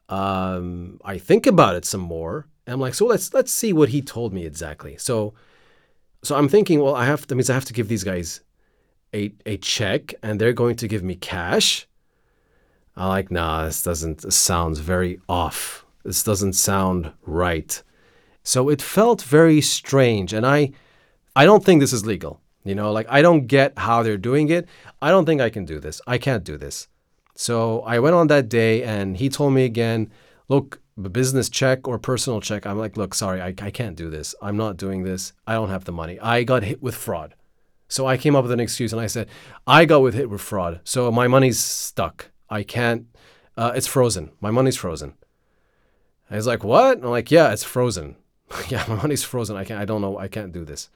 um, 0.08 1.00
I 1.04 1.18
think 1.18 1.48
about 1.48 1.76
it 1.76 1.86
some 1.86 2.02
more. 2.02 2.48
And 2.66 2.76
I'm 2.76 2.80
like, 2.80 2.94
so 2.94 3.06
let's 3.06 3.34
let's 3.34 3.52
see 3.52 3.74
what 3.74 3.90
he 3.90 4.02
told 4.02 4.32
me 4.34 4.46
exactly. 4.46 4.96
So, 4.98 5.34
so 6.22 6.36
I'm 6.36 6.48
thinking, 6.48 6.82
well, 6.82 6.96
I 6.96 7.06
have 7.06 7.26
that 7.26 7.36
means 7.36 7.50
I 7.50 7.56
have 7.56 7.66
to 7.66 7.74
give 7.74 7.88
these 7.88 8.04
guys 8.04 8.42
a 9.14 9.34
a 9.48 9.58
check, 9.58 10.14
and 10.22 10.40
they're 10.40 10.54
going 10.54 10.76
to 10.76 10.88
give 10.88 11.04
me 11.04 11.16
cash. 11.16 11.88
I 12.96 13.08
like, 13.08 13.32
nah, 13.32 13.66
this 13.66 13.82
doesn't 13.82 14.22
this 14.22 14.36
sounds 14.36 14.80
very 14.80 15.20
off. 15.28 15.86
This 16.04 16.22
doesn't 16.22 16.54
sound 16.54 17.12
right. 17.24 17.82
So 18.44 18.70
it 18.70 18.82
felt 18.84 19.24
very 19.24 19.62
strange, 19.62 20.32
and 20.32 20.46
I 20.46 20.72
I 21.40 21.46
don't 21.46 21.64
think 21.64 21.80
this 21.80 21.94
is 21.94 22.06
legal. 22.06 22.42
You 22.66 22.76
know, 22.76 22.92
like 22.92 23.08
I 23.10 23.22
don't 23.22 23.48
get 23.48 23.78
how 23.78 24.04
they're 24.04 24.18
doing 24.18 24.50
it. 24.50 24.68
I 25.02 25.10
don't 25.10 25.26
think 25.26 25.40
I 25.40 25.50
can 25.50 25.64
do 25.64 25.80
this. 25.80 26.02
I 26.06 26.18
can't 26.18 26.44
do 26.44 26.58
this. 26.58 26.90
So 27.34 27.80
I 27.84 28.00
went 28.00 28.16
on 28.16 28.28
that 28.28 28.50
day 28.50 28.84
and 28.84 29.16
he 29.16 29.30
told 29.30 29.54
me 29.54 29.64
again, 29.64 30.12
look, 30.50 30.82
business 31.02 31.48
check 31.48 31.88
or 31.88 31.98
personal 31.98 32.42
check. 32.42 32.66
I'm 32.66 32.78
like, 32.78 32.98
look, 32.98 33.14
sorry, 33.14 33.42
I, 33.42 33.54
I 33.62 33.72
can't 33.72 33.96
do 33.96 34.10
this. 34.10 34.36
I'm 34.42 34.58
not 34.58 34.76
doing 34.76 35.04
this. 35.04 35.32
I 35.48 35.54
don't 35.54 35.70
have 35.70 35.86
the 35.86 35.94
money. 35.94 36.20
I 36.20 36.44
got 36.44 36.64
hit 36.64 36.84
with 36.84 36.96
fraud. 36.96 37.36
So 37.88 38.06
I 38.06 38.18
came 38.18 38.36
up 38.36 38.44
with 38.44 38.52
an 38.52 38.60
excuse 38.60 38.92
and 38.92 39.02
I 39.02 39.08
said, 39.08 39.30
I 39.66 39.86
got 39.86 40.02
with 40.02 40.16
hit 40.16 40.30
with 40.30 40.42
fraud. 40.42 40.82
So 40.84 41.10
my 41.10 41.30
money's 41.30 41.58
stuck. 41.58 42.32
I 42.50 42.64
can't, 42.64 43.06
uh, 43.56 43.72
it's 43.76 43.88
frozen. 43.88 44.32
My 44.42 44.52
money's 44.52 44.76
frozen. 44.76 45.14
He's 46.30 46.48
like, 46.48 46.66
what? 46.66 46.98
And 46.98 47.06
I'm 47.06 47.12
like, 47.12 47.32
yeah, 47.32 47.54
it's 47.54 47.64
frozen. 47.64 48.18
yeah, 48.68 48.84
my 48.90 48.96
money's 48.96 49.24
frozen. 49.24 49.56
I 49.56 49.64
can't, 49.64 49.80
I 49.80 49.86
don't 49.86 50.02
know. 50.02 50.18
I 50.18 50.28
can't 50.28 50.52
do 50.52 50.66
this. 50.66 50.90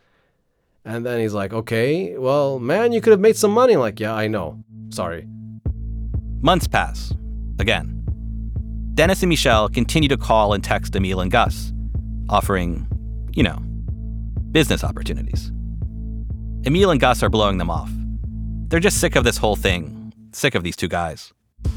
And 0.85 1.05
then 1.05 1.19
he's 1.19 1.33
like, 1.33 1.53
okay, 1.53 2.17
well, 2.17 2.59
man, 2.59 2.91
you 2.91 2.99
could 2.99 3.11
have 3.11 3.19
made 3.19 3.37
some 3.37 3.51
money. 3.51 3.75
Like, 3.77 3.99
yeah, 3.99 4.13
I 4.13 4.27
know. 4.27 4.63
Sorry. 4.89 5.27
Months 6.41 6.67
pass. 6.67 7.13
Again. 7.59 8.01
Dennis 8.93 9.23
and 9.23 9.29
Michelle 9.29 9.69
continue 9.69 10.09
to 10.09 10.17
call 10.17 10.53
and 10.53 10.63
text 10.63 10.95
Emil 10.95 11.21
and 11.21 11.31
Gus, 11.31 11.73
offering, 12.29 12.85
you 13.33 13.41
know, 13.43 13.57
business 14.51 14.83
opportunities. 14.83 15.51
Emil 16.65 16.91
and 16.91 16.99
Gus 16.99 17.23
are 17.23 17.29
blowing 17.29 17.57
them 17.57 17.71
off. 17.71 17.89
They're 18.67 18.79
just 18.79 18.99
sick 18.99 19.15
of 19.15 19.23
this 19.23 19.37
whole 19.37 19.55
thing, 19.55 20.13
sick 20.31 20.53
of 20.53 20.63
these 20.63 20.75
two 20.75 20.87
guys. 20.87 21.33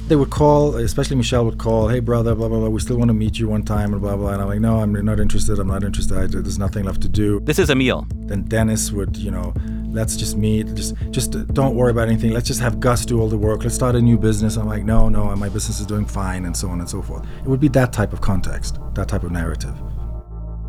They 0.09 0.15
would 0.15 0.31
call, 0.31 0.77
especially 0.77 1.17
Michelle 1.17 1.45
would 1.47 1.59
call, 1.59 1.89
hey 1.89 1.99
brother, 1.99 2.37
blah 2.37 2.47
blah 2.47 2.61
blah. 2.61 2.69
We 2.69 2.79
still 2.79 2.97
want 2.97 3.09
to 3.09 3.15
meet 3.15 3.41
you 3.41 3.49
one 3.49 3.65
time, 3.65 3.93
and 3.93 4.01
blah 4.01 4.17
blah. 4.17 4.35
And 4.35 4.43
I'm 4.43 4.47
like, 4.47 4.61
no, 4.61 4.79
I'm 4.79 4.93
not 4.93 5.19
interested. 5.19 5.59
I'm 5.59 5.67
not 5.67 5.83
interested. 5.83 6.17
I, 6.17 6.27
there's 6.29 6.61
nothing 6.61 6.85
left 6.85 7.03
to 7.03 7.09
do. 7.09 7.41
This 7.41 7.59
is 7.59 7.71
Emil. 7.71 8.07
Then 8.15 8.45
Dennis 8.45 8.93
would, 8.93 9.17
you 9.17 9.33
know, 9.33 9.53
let's 9.89 10.17
just 10.17 10.37
meet. 10.37 10.73
Just 10.77 10.95
just 11.11 11.53
don't 11.53 11.75
worry 11.75 11.91
about 11.91 12.07
anything. 12.07 12.31
Let's 12.31 12.47
just 12.47 12.61
have 12.61 12.79
Gus 12.79 13.05
do 13.05 13.21
all 13.21 13.29
the 13.29 13.37
work. 13.37 13.65
Let's 13.65 13.75
start 13.75 13.97
a 13.97 14.01
new 14.01 14.17
business. 14.17 14.57
I'm 14.57 14.69
like, 14.69 14.85
no, 14.85 15.09
no, 15.09 15.35
my 15.35 15.49
business 15.49 15.81
is 15.81 15.87
doing 15.87 16.07
fine, 16.07 16.45
and 16.45 16.57
so 16.57 16.69
on 16.69 16.79
and 16.79 16.89
so 16.89 17.03
forth. 17.03 17.27
It 17.41 17.49
would 17.49 17.61
be 17.61 17.69
that 17.71 17.93
type 17.93 18.13
of 18.13 18.21
context, 18.21 18.79
that 18.95 19.09
type 19.09 19.25
of 19.25 19.33
narrative. 19.33 19.75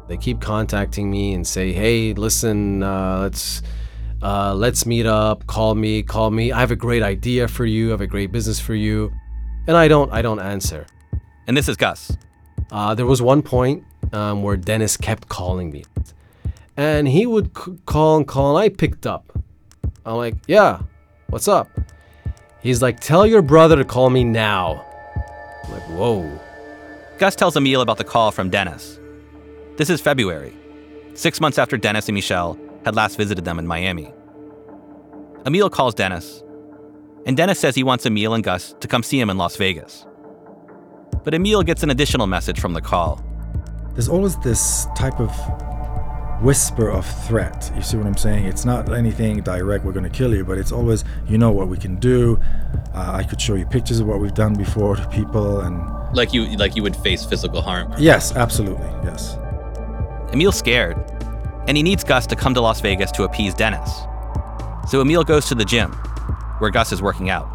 They 0.07 0.17
keep 0.17 0.41
contacting 0.41 1.11
me 1.11 1.35
and 1.35 1.45
say, 1.45 1.73
hey, 1.73 2.13
listen, 2.13 2.81
uh, 2.81 3.19
let's. 3.21 3.61
Uh, 4.19 4.51
let's 4.55 4.87
meet 4.87 5.05
up. 5.05 5.45
Call 5.45 5.75
me. 5.75 6.01
Call 6.01 6.31
me. 6.31 6.51
I 6.51 6.59
have 6.59 6.71
a 6.71 6.75
great 6.75 7.03
idea 7.03 7.47
for 7.47 7.67
you. 7.67 7.89
I 7.89 7.91
have 7.91 8.01
a 8.01 8.07
great 8.07 8.31
business 8.31 8.59
for 8.59 8.73
you 8.73 9.13
and 9.67 9.77
I 9.77 9.87
don't 9.87 10.11
I 10.11 10.21
don't 10.21 10.39
answer. 10.39 10.85
And 11.45 11.55
this 11.55 11.69
is 11.69 11.77
Gus. 11.77 12.17
Uh, 12.71 12.95
there 12.95 13.05
was 13.05 13.21
one 13.21 13.41
point 13.41 13.83
um, 14.11 14.43
where 14.43 14.57
Dennis 14.57 14.97
kept 14.97 15.29
calling 15.29 15.71
me, 15.71 15.85
and 16.75 17.07
he 17.07 17.25
would 17.25 17.55
c- 17.57 17.77
call 17.85 18.17
and 18.17 18.27
call, 18.27 18.57
and 18.57 18.65
I 18.65 18.69
picked 18.69 19.05
up. 19.05 19.31
I'm 20.05 20.15
like, 20.17 20.35
"Yeah, 20.47 20.81
what's 21.27 21.47
up?" 21.47 21.69
He's 22.61 22.81
like, 22.81 22.99
"Tell 22.99 23.25
your 23.25 23.41
brother 23.41 23.75
to 23.77 23.85
call 23.85 24.09
me 24.09 24.23
now." 24.23 24.85
I'm 25.65 25.71
like, 25.71 25.89
"Whoa." 25.89 26.39
Gus 27.17 27.35
tells 27.35 27.55
Emil 27.55 27.81
about 27.81 27.97
the 27.97 28.03
call 28.03 28.31
from 28.31 28.49
Dennis. 28.49 28.99
This 29.77 29.89
is 29.89 30.01
February, 30.01 30.53
six 31.13 31.39
months 31.39 31.57
after 31.57 31.77
Dennis 31.77 32.07
and 32.07 32.15
Michelle 32.15 32.57
had 32.85 32.95
last 32.95 33.17
visited 33.17 33.45
them 33.45 33.59
in 33.59 33.67
Miami. 33.67 34.13
Emil 35.45 35.69
calls 35.69 35.93
Dennis 35.93 36.43
and 37.27 37.35
Dennis 37.35 37.59
says 37.59 37.75
he 37.75 37.83
wants 37.83 38.05
Emil 38.05 38.33
and 38.33 38.43
Gus 38.43 38.73
to 38.79 38.87
come 38.87 39.03
see 39.03 39.19
him 39.19 39.29
in 39.29 39.37
Las 39.37 39.57
Vegas. 39.57 40.07
But 41.25 41.33
Emil 41.33 41.61
gets 41.61 41.83
an 41.83 41.89
additional 41.89 42.25
message 42.25 42.59
from 42.59 42.71
the 42.73 42.81
call. 42.81 43.21
There's 43.93 44.07
always 44.07 44.37
this 44.37 44.87
type 44.95 45.19
of 45.19 45.29
whisper 46.41 46.89
of 46.89 47.05
threat. 47.25 47.69
You 47.75 47.81
see 47.81 47.97
what 47.97 48.07
I'm 48.07 48.15
saying? 48.15 48.45
It's 48.45 48.63
not 48.63 48.93
anything 48.93 49.41
direct, 49.41 49.83
we're 49.83 49.91
going 49.91 50.09
to 50.09 50.09
kill 50.09 50.33
you, 50.33 50.45
but 50.45 50.57
it's 50.57 50.71
always, 50.71 51.03
you 51.27 51.37
know 51.37 51.51
what 51.51 51.67
we 51.67 51.77
can 51.77 51.97
do. 51.97 52.39
Uh, 52.93 53.11
I 53.15 53.23
could 53.23 53.41
show 53.41 53.55
you 53.55 53.65
pictures 53.65 53.99
of 53.99 54.07
what 54.07 54.21
we've 54.21 54.33
done 54.33 54.53
before 54.53 54.95
to 54.95 55.07
people 55.09 55.61
and. 55.61 56.15
Like 56.15 56.33
you, 56.33 56.55
like 56.55 56.77
you 56.77 56.83
would 56.83 56.95
face 56.95 57.25
physical 57.25 57.61
harm. 57.61 57.93
Yes, 57.97 58.33
absolutely, 58.37 58.87
yes. 59.03 59.35
Emil's 60.31 60.57
scared, 60.57 60.97
and 61.67 61.75
he 61.75 61.83
needs 61.83 62.05
Gus 62.05 62.25
to 62.27 62.37
come 62.37 62.53
to 62.53 62.61
Las 62.61 62.79
Vegas 62.79 63.11
to 63.11 63.23
appease 63.23 63.53
Dennis. 63.53 64.03
So 64.87 65.01
Emil 65.01 65.25
goes 65.25 65.47
to 65.47 65.55
the 65.55 65.65
gym, 65.65 65.91
where 66.59 66.71
Gus 66.71 66.91
is 66.91 67.01
working 67.01 67.29
out, 67.29 67.47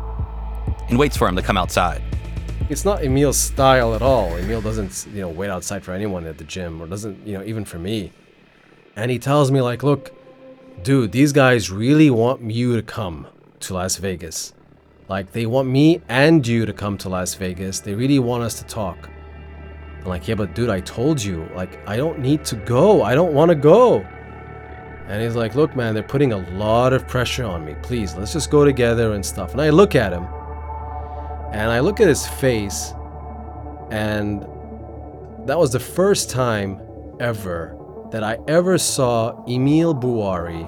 and 0.88 0.98
waits 0.98 1.16
for 1.16 1.28
him 1.28 1.36
to 1.36 1.42
come 1.42 1.56
outside. 1.56 2.02
It's 2.68 2.84
not 2.84 3.02
Emil's 3.04 3.38
style 3.38 3.94
at 3.94 4.02
all. 4.02 4.36
Emil 4.36 4.62
doesn't, 4.62 5.06
you 5.12 5.20
know, 5.20 5.28
wait 5.28 5.50
outside 5.50 5.82
for 5.82 5.92
anyone 5.92 6.26
at 6.26 6.38
the 6.38 6.44
gym, 6.44 6.80
or 6.80 6.86
doesn't, 6.86 7.26
you 7.26 7.36
know, 7.36 7.44
even 7.44 7.64
for 7.64 7.78
me. 7.78 8.12
And 8.96 9.10
he 9.10 9.18
tells 9.18 9.50
me 9.50 9.60
like, 9.60 9.82
"Look, 9.82 10.12
dude, 10.82 11.12
these 11.12 11.32
guys 11.32 11.70
really 11.70 12.10
want 12.10 12.50
you 12.50 12.76
to 12.76 12.82
come 12.82 13.26
to 13.60 13.74
Las 13.74 13.96
Vegas. 13.96 14.54
Like, 15.08 15.32
they 15.32 15.44
want 15.44 15.68
me 15.68 16.00
and 16.08 16.46
you 16.46 16.64
to 16.64 16.72
come 16.72 16.96
to 16.98 17.08
Las 17.08 17.34
Vegas. 17.34 17.80
They 17.80 17.94
really 17.94 18.18
want 18.18 18.42
us 18.42 18.54
to 18.60 18.64
talk." 18.64 19.10
I'm 20.02 20.08
like, 20.08 20.26
"Yeah, 20.26 20.36
but 20.36 20.54
dude, 20.54 20.70
I 20.70 20.80
told 20.80 21.22
you, 21.22 21.48
like, 21.54 21.78
I 21.86 21.96
don't 21.96 22.18
need 22.20 22.44
to 22.46 22.56
go. 22.56 23.02
I 23.02 23.14
don't 23.14 23.34
want 23.34 23.50
to 23.50 23.54
go." 23.54 24.06
And 25.08 25.22
he's 25.22 25.34
like, 25.34 25.54
Look, 25.54 25.74
man, 25.76 25.94
they're 25.94 26.02
putting 26.02 26.32
a 26.32 26.38
lot 26.52 26.92
of 26.92 27.06
pressure 27.08 27.44
on 27.44 27.64
me. 27.64 27.74
Please, 27.82 28.14
let's 28.14 28.32
just 28.32 28.50
go 28.50 28.64
together 28.64 29.12
and 29.12 29.24
stuff. 29.24 29.52
And 29.52 29.60
I 29.60 29.70
look 29.70 29.94
at 29.94 30.12
him 30.12 30.26
and 31.52 31.70
I 31.70 31.80
look 31.80 32.00
at 32.00 32.08
his 32.08 32.26
face, 32.26 32.94
and 33.90 34.40
that 35.46 35.58
was 35.58 35.70
the 35.70 35.80
first 35.80 36.30
time 36.30 36.80
ever 37.20 37.76
that 38.10 38.24
I 38.24 38.38
ever 38.48 38.78
saw 38.78 39.44
Emil 39.46 39.94
Bouari 39.94 40.66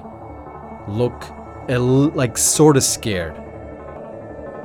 look 0.87 1.23
like 2.15 2.37
sort 2.37 2.77
of 2.77 2.83
scared. 2.83 3.35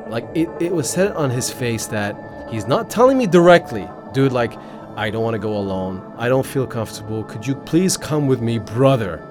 Like 0.08 0.28
it, 0.34 0.48
it 0.60 0.72
was 0.72 0.90
said 0.90 1.12
on 1.12 1.30
his 1.30 1.50
face 1.50 1.86
that 1.86 2.48
he's 2.50 2.66
not 2.66 2.90
telling 2.90 3.16
me 3.16 3.26
directly, 3.26 3.88
dude, 4.12 4.32
like, 4.32 4.52
I 4.96 5.08
don't 5.08 5.22
want 5.22 5.34
to 5.34 5.38
go 5.38 5.56
alone. 5.56 6.12
I 6.18 6.28
don't 6.28 6.44
feel 6.44 6.66
comfortable. 6.66 7.24
Could 7.24 7.46
you 7.46 7.54
please 7.54 7.96
come 7.96 8.26
with 8.26 8.42
me, 8.42 8.58
brother? 8.58 9.26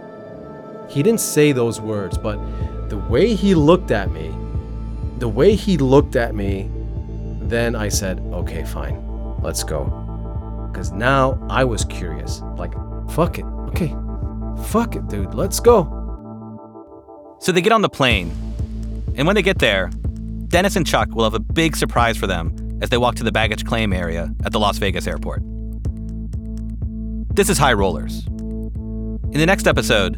He 0.89 1.03
didn't 1.03 1.21
say 1.21 1.51
those 1.51 1.79
words, 1.79 2.17
but 2.17 2.39
the 2.89 2.97
way 2.97 3.35
he 3.35 3.53
looked 3.53 3.91
at 3.91 4.11
me, 4.11 4.33
the 5.19 5.29
way 5.29 5.55
he 5.55 5.77
looked 5.77 6.15
at 6.15 6.33
me, 6.33 6.69
then 7.41 7.75
I 7.75 7.89
said, 7.89 8.19
okay, 8.31 8.63
fine, 8.65 9.01
let's 9.41 9.63
go. 9.63 9.85
Because 10.71 10.91
now 10.91 11.39
I 11.49 11.63
was 11.63 11.85
curious. 11.85 12.41
Like, 12.57 12.73
fuck 13.11 13.37
it. 13.37 13.45
Okay, 13.69 13.95
fuck 14.65 14.95
it, 14.95 15.07
dude, 15.07 15.33
let's 15.35 15.59
go. 15.59 15.95
So 17.39 17.51
they 17.51 17.61
get 17.61 17.71
on 17.71 17.81
the 17.81 17.89
plane, 17.89 18.31
and 19.15 19.27
when 19.27 19.35
they 19.35 19.41
get 19.41 19.59
there, 19.59 19.91
Dennis 20.47 20.75
and 20.75 20.85
Chuck 20.85 21.09
will 21.13 21.23
have 21.23 21.35
a 21.35 21.39
big 21.39 21.75
surprise 21.75 22.17
for 22.17 22.25
them 22.25 22.79
as 22.81 22.89
they 22.89 22.97
walk 22.97 23.15
to 23.15 23.23
the 23.23 23.31
baggage 23.31 23.65
claim 23.65 23.93
area 23.93 24.33
at 24.43 24.51
the 24.51 24.59
Las 24.59 24.79
Vegas 24.79 25.05
airport. 25.05 25.41
This 27.35 27.49
is 27.49 27.57
High 27.57 27.73
Rollers. 27.73 28.25
In 28.25 29.33
the 29.33 29.45
next 29.45 29.67
episode, 29.67 30.17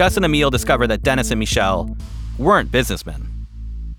Gus 0.00 0.16
and 0.16 0.24
Emil 0.24 0.48
discover 0.48 0.86
that 0.86 1.02
Dennis 1.02 1.30
and 1.30 1.38
Michelle 1.38 1.94
weren't 2.38 2.72
businessmen. 2.72 3.46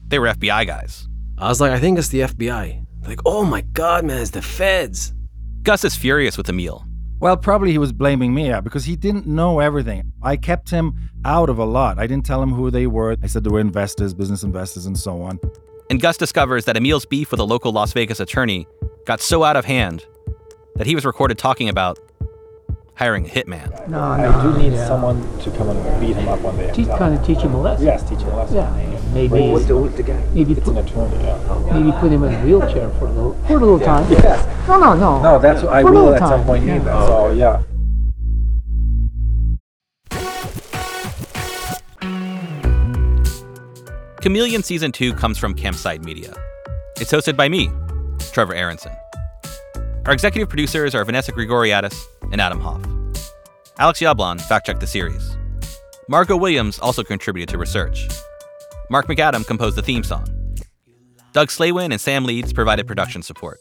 They 0.08 0.18
were 0.18 0.30
FBI 0.30 0.66
guys. 0.66 1.08
I 1.38 1.48
was 1.48 1.62
like, 1.62 1.74
I 1.74 1.78
think 1.78 2.00
it's 2.00 2.08
the 2.08 2.22
FBI. 2.22 2.84
Like, 3.06 3.20
oh 3.24 3.46
my 3.46 3.62
God, 3.62 4.04
man, 4.06 4.20
it's 4.20 4.32
the 4.32 4.42
feds. 4.42 5.14
Gus 5.62 5.84
is 5.84 5.96
furious 5.96 6.40
with 6.40 6.50
Emil. 6.50 6.84
Well, 7.20 7.38
probably 7.38 7.72
he 7.72 7.78
was 7.78 7.94
blaming 7.94 8.34
me 8.34 8.48
yeah, 8.48 8.62
because 8.62 8.84
he 8.84 8.96
didn't 8.96 9.28
know 9.28 9.60
everything. 9.60 10.12
I 10.24 10.38
kept 10.38 10.72
him 10.72 10.96
out 11.24 11.52
of 11.52 11.60
a 11.60 11.66
lot. 11.66 12.00
I 12.00 12.08
didn't 12.08 12.26
tell 12.26 12.42
him 12.42 12.52
who 12.52 12.72
they 12.72 12.88
were. 12.88 13.16
I 13.22 13.28
said 13.28 13.44
they 13.44 13.52
were 13.52 13.60
investors, 13.60 14.16
business 14.16 14.42
investors, 14.42 14.88
and 14.88 14.98
so 14.98 15.22
on. 15.22 15.40
And 15.92 16.02
Gus 16.02 16.18
discovers 16.18 16.66
that 16.66 16.76
Emil's 16.76 17.06
beef 17.06 17.30
with 17.30 17.40
a 17.40 17.46
local 17.46 17.74
Las 17.74 17.94
Vegas 17.94 18.20
attorney 18.20 18.66
got 19.06 19.22
so 19.22 19.44
out 19.44 19.56
of 19.56 19.66
hand 19.66 20.04
that 20.78 20.88
he 20.88 20.96
was 20.96 21.06
recorded 21.06 21.38
talking 21.38 21.70
about 21.70 22.00
hiring 23.02 23.26
a 23.26 23.30
hitman. 23.30 23.88
No, 23.88 24.00
I 24.00 24.44
do 24.44 24.62
need 24.62 24.78
someone 24.78 25.18
to 25.40 25.50
come 25.58 25.70
and 25.70 26.00
beat 26.00 26.16
him 26.16 26.28
up 26.28 26.40
one 26.42 26.56
day. 26.56 26.72
Teach, 26.72 26.88
kind 26.88 27.18
of 27.18 27.26
teach 27.26 27.40
him 27.40 27.56
a 27.56 27.60
lesson. 27.60 27.88
Yes, 27.88 28.08
teach 28.08 28.20
him 28.20 28.30
a 28.30 28.36
lesson. 28.38 28.58
Yeah, 28.58 29.12
maybe. 29.12 29.50
What's 29.50 29.66
the, 29.66 29.76
what's 29.76 29.96
the 29.96 30.04
guy? 30.04 30.24
Maybe 30.36 30.52
it's 30.54 30.62
put, 30.62 30.78
an 30.78 30.86
attorney. 30.86 31.18
Yeah. 31.24 31.74
Maybe 31.74 31.92
put 31.98 32.12
him 32.12 32.24
in 32.26 32.32
a 32.32 32.46
wheelchair 32.46 32.92
for 33.00 33.08
a 33.08 33.12
little, 33.12 33.34
for 33.48 33.58
a 33.58 33.60
little 33.60 33.80
Yeah. 33.80 33.86
time. 33.88 34.12
Yes. 34.12 34.68
No, 34.68 34.80
no, 34.80 34.94
no. 34.94 35.20
No, 35.24 35.40
that's 35.40 35.64
what 35.64 35.74
I 35.74 35.84
will 35.84 35.94
little 35.94 36.14
at 36.14 36.20
some 36.20 36.46
point 36.46 36.64
Yeah. 36.64 36.74
need 36.78 36.86
that. 36.86 37.08
So 37.08 37.32
yeah. 37.32 37.64
Chameleon 44.22 44.62
Season 44.62 44.92
2 44.92 45.16
comes 45.16 45.40
from 45.40 45.56
Campside 45.56 46.04
Media. 46.04 46.36
It's 46.98 47.12
hosted 47.12 47.36
by 47.36 47.50
me, 47.50 47.72
Trevor 48.32 48.54
Aaronson. 48.54 48.92
Our 50.06 50.14
executive 50.14 50.50
producers 50.50 50.96
are 50.96 51.06
Vanessa 51.06 51.32
Grigoriadis 51.32 51.96
and 52.32 52.42
Adam 52.42 52.60
Hoff. 52.60 52.84
Alex 53.78 54.00
Yablon 54.00 54.42
fact 54.42 54.66
checked 54.66 54.80
the 54.80 54.88
series. 54.88 55.38
Margot 56.10 56.36
Williams 56.36 56.80
also 56.80 57.04
contributed 57.04 57.50
to 57.50 57.60
research. 57.60 58.08
Mark 58.90 59.08
McAdam 59.08 59.46
composed 59.46 59.76
the 59.76 59.84
theme 59.84 60.04
song. 60.04 60.26
Doug 61.34 61.50
Slaywin 61.50 61.92
and 61.92 62.02
Sam 62.02 62.26
Leeds 62.26 62.52
provided 62.52 62.88
production 62.88 63.22
support. 63.22 63.60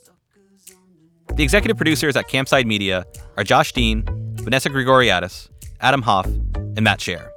The 1.35 1.43
executive 1.43 1.77
producers 1.77 2.17
at 2.17 2.29
Campside 2.29 2.65
Media 2.65 3.05
are 3.37 3.45
Josh 3.45 3.73
Dean, 3.75 4.05
Vanessa 4.37 4.71
Grigoriadis, 4.71 5.51
Adam 5.81 6.01
Hoff, 6.01 6.25
and 6.25 6.81
Matt 6.81 7.01
Scher. 7.01 7.29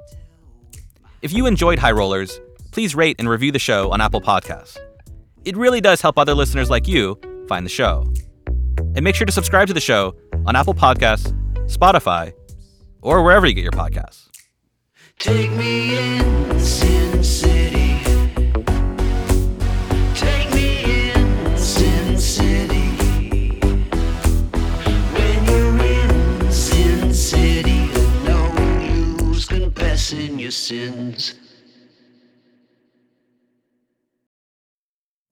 If 1.20 1.30
you 1.34 1.44
enjoyed 1.44 1.78
High 1.78 1.92
Rollers, 1.92 2.40
please 2.72 2.94
rate 2.94 3.16
and 3.18 3.28
review 3.28 3.52
the 3.52 3.58
show 3.58 3.92
on 3.92 4.00
Apple 4.00 4.22
Podcasts. 4.22 4.78
It 5.44 5.58
really 5.58 5.82
does 5.82 6.00
help 6.00 6.18
other 6.18 6.34
listeners 6.34 6.70
like 6.70 6.88
you 6.88 7.20
find 7.48 7.66
the 7.66 7.70
show. 7.70 8.10
And 8.78 9.02
make 9.02 9.14
sure 9.14 9.26
to 9.26 9.32
subscribe 9.32 9.68
to 9.68 9.74
the 9.74 9.80
show 9.80 10.14
on 10.46 10.56
Apple 10.56 10.74
Podcasts, 10.74 11.32
Spotify, 11.66 12.32
or 13.02 13.22
wherever 13.22 13.46
you 13.46 13.54
get 13.54 13.62
your 13.62 13.72
podcasts. 13.72 14.28
Take 15.18 15.50
me 15.52 15.96
in, 15.96 16.60
Sin 16.60 17.22
City. 17.22 18.00
Take 20.14 20.52
me 20.52 21.10
in, 21.10 21.56
Sin 21.56 22.18
City. 22.18 23.60
When 25.12 25.44
you're 25.44 25.78
in 25.84 26.52
Sin 26.52 27.14
City, 27.14 27.86
no 28.24 28.52
use 28.80 29.44
confessing 29.46 30.38
your 30.38 30.50
sins. 30.50 31.34